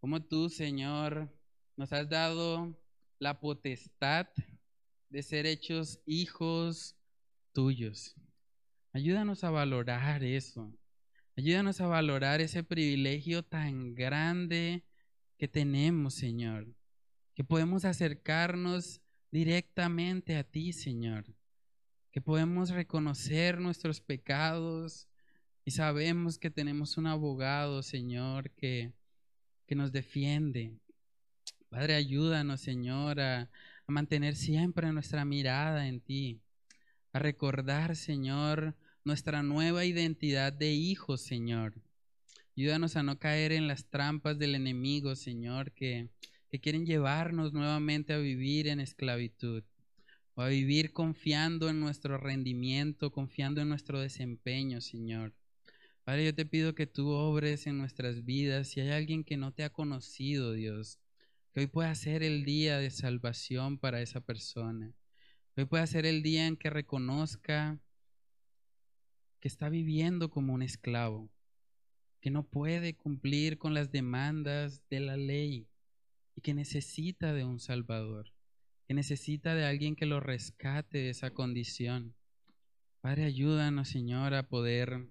Cómo 0.00 0.22
tú, 0.22 0.48
Señor, 0.48 1.32
nos 1.76 1.92
has 1.92 2.08
dado 2.08 2.78
la 3.18 3.40
potestad 3.40 4.26
de 5.08 5.22
ser 5.22 5.46
hechos 5.46 6.00
hijos 6.04 6.96
tuyos. 7.52 8.14
Ayúdanos 8.92 9.44
a 9.44 9.50
valorar 9.50 10.24
eso. 10.24 10.72
Ayúdanos 11.36 11.80
a 11.80 11.86
valorar 11.86 12.40
ese 12.40 12.62
privilegio 12.62 13.42
tan 13.42 13.94
grande 13.94 14.84
que 15.38 15.48
tenemos, 15.48 16.14
Señor. 16.14 16.66
Que 17.34 17.44
podemos 17.44 17.84
acercarnos 17.84 19.00
directamente 19.30 20.36
a 20.36 20.44
ti, 20.44 20.72
Señor. 20.72 21.26
Que 22.10 22.20
podemos 22.20 22.70
reconocer 22.70 23.60
nuestros 23.60 24.00
pecados 24.00 25.08
y 25.66 25.72
sabemos 25.72 26.38
que 26.38 26.48
tenemos 26.48 26.96
un 26.96 27.08
abogado, 27.08 27.82
Señor, 27.82 28.52
que, 28.52 28.92
que 29.66 29.74
nos 29.74 29.90
defiende. 29.90 30.78
Padre, 31.70 31.96
ayúdanos, 31.96 32.60
Señor, 32.60 33.18
a, 33.20 33.50
mantener 33.88 34.36
siempre 34.36 34.92
nuestra 34.92 35.24
mirada 35.24 35.88
en 35.88 36.00
ti, 36.00 36.40
a 37.12 37.18
recordar, 37.18 37.96
Señor, 37.96 38.76
nuestra 39.04 39.42
nueva 39.42 39.84
identidad 39.84 40.52
de 40.52 40.72
hijos, 40.72 41.22
Señor. 41.22 41.74
Ayúdanos 42.56 42.94
a 42.94 43.02
no 43.02 43.18
caer 43.18 43.50
en 43.50 43.66
las 43.66 43.86
trampas 43.86 44.38
del 44.38 44.54
enemigo, 44.54 45.16
Señor, 45.16 45.72
que, 45.72 46.10
que 46.48 46.60
quieren 46.60 46.86
llevarnos 46.86 47.52
nuevamente 47.52 48.12
a 48.12 48.18
vivir 48.18 48.68
en 48.68 48.78
esclavitud 48.78 49.64
o 50.34 50.42
a 50.42 50.48
vivir 50.48 50.92
confiando 50.92 51.68
en 51.68 51.80
nuestro 51.80 52.18
rendimiento, 52.18 53.10
confiando 53.10 53.60
en 53.62 53.68
nuestro 53.68 53.98
desempeño, 53.98 54.80
Señor. 54.80 55.34
Padre, 56.06 56.26
yo 56.26 56.34
te 56.36 56.46
pido 56.46 56.76
que 56.76 56.86
tú 56.86 57.08
obres 57.08 57.66
en 57.66 57.78
nuestras 57.78 58.24
vidas. 58.24 58.68
Si 58.68 58.80
hay 58.80 58.90
alguien 58.90 59.24
que 59.24 59.36
no 59.36 59.52
te 59.52 59.64
ha 59.64 59.70
conocido, 59.70 60.52
Dios, 60.52 61.00
que 61.52 61.58
hoy 61.58 61.66
pueda 61.66 61.92
ser 61.96 62.22
el 62.22 62.44
día 62.44 62.78
de 62.78 62.92
salvación 62.92 63.76
para 63.76 64.00
esa 64.00 64.20
persona. 64.20 64.94
Que 65.52 65.62
hoy 65.62 65.66
pueda 65.66 65.84
ser 65.88 66.06
el 66.06 66.22
día 66.22 66.46
en 66.46 66.56
que 66.56 66.70
reconozca 66.70 67.80
que 69.40 69.48
está 69.48 69.68
viviendo 69.68 70.30
como 70.30 70.54
un 70.54 70.62
esclavo, 70.62 71.28
que 72.20 72.30
no 72.30 72.44
puede 72.44 72.94
cumplir 72.94 73.58
con 73.58 73.74
las 73.74 73.90
demandas 73.90 74.88
de 74.88 75.00
la 75.00 75.16
ley 75.16 75.66
y 76.36 76.40
que 76.40 76.54
necesita 76.54 77.32
de 77.32 77.44
un 77.44 77.58
Salvador, 77.58 78.32
que 78.86 78.94
necesita 78.94 79.56
de 79.56 79.64
alguien 79.64 79.96
que 79.96 80.06
lo 80.06 80.20
rescate 80.20 80.98
de 80.98 81.10
esa 81.10 81.32
condición. 81.32 82.14
Padre, 83.00 83.24
ayúdanos, 83.24 83.88
Señor, 83.88 84.34
a 84.34 84.48
poder 84.48 85.08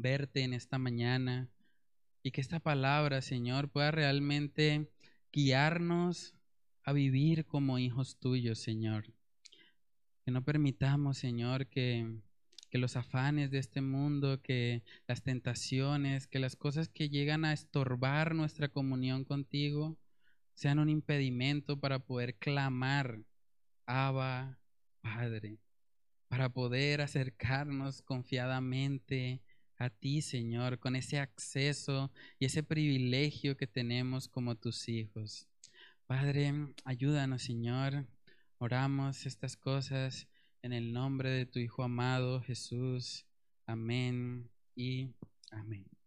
verte 0.00 0.42
en 0.42 0.52
esta 0.52 0.78
mañana 0.78 1.48
y 2.22 2.30
que 2.32 2.40
esta 2.40 2.60
palabra, 2.60 3.22
Señor, 3.22 3.70
pueda 3.70 3.90
realmente 3.90 4.90
guiarnos 5.32 6.34
a 6.84 6.92
vivir 6.92 7.46
como 7.46 7.78
hijos 7.78 8.18
tuyos, 8.18 8.58
Señor. 8.58 9.12
Que 10.24 10.30
no 10.30 10.44
permitamos, 10.44 11.18
Señor, 11.18 11.68
que, 11.68 12.20
que 12.70 12.78
los 12.78 12.96
afanes 12.96 13.50
de 13.50 13.58
este 13.58 13.80
mundo, 13.80 14.42
que 14.42 14.82
las 15.06 15.22
tentaciones, 15.22 16.26
que 16.26 16.38
las 16.38 16.56
cosas 16.56 16.88
que 16.88 17.08
llegan 17.08 17.44
a 17.44 17.52
estorbar 17.52 18.34
nuestra 18.34 18.68
comunión 18.68 19.24
contigo, 19.24 19.96
sean 20.54 20.78
un 20.78 20.90
impedimento 20.90 21.80
para 21.80 22.00
poder 22.00 22.36
clamar, 22.36 23.20
Abba, 23.86 24.58
Padre, 25.00 25.58
para 26.28 26.50
poder 26.50 27.00
acercarnos 27.00 28.02
confiadamente 28.02 29.40
a 29.80 29.88
ti, 29.88 30.20
Señor, 30.20 30.78
con 30.78 30.94
ese 30.94 31.18
acceso 31.18 32.12
y 32.38 32.44
ese 32.44 32.62
privilegio 32.62 33.56
que 33.56 33.66
tenemos 33.66 34.28
como 34.28 34.54
tus 34.54 34.90
hijos. 34.90 35.48
Padre, 36.06 36.52
ayúdanos, 36.84 37.42
Señor. 37.42 38.06
Oramos 38.58 39.24
estas 39.24 39.56
cosas 39.56 40.28
en 40.60 40.74
el 40.74 40.92
nombre 40.92 41.30
de 41.30 41.46
tu 41.46 41.58
Hijo 41.58 41.82
amado 41.82 42.42
Jesús. 42.42 43.24
Amén 43.66 44.50
y 44.76 45.14
amén. 45.50 45.99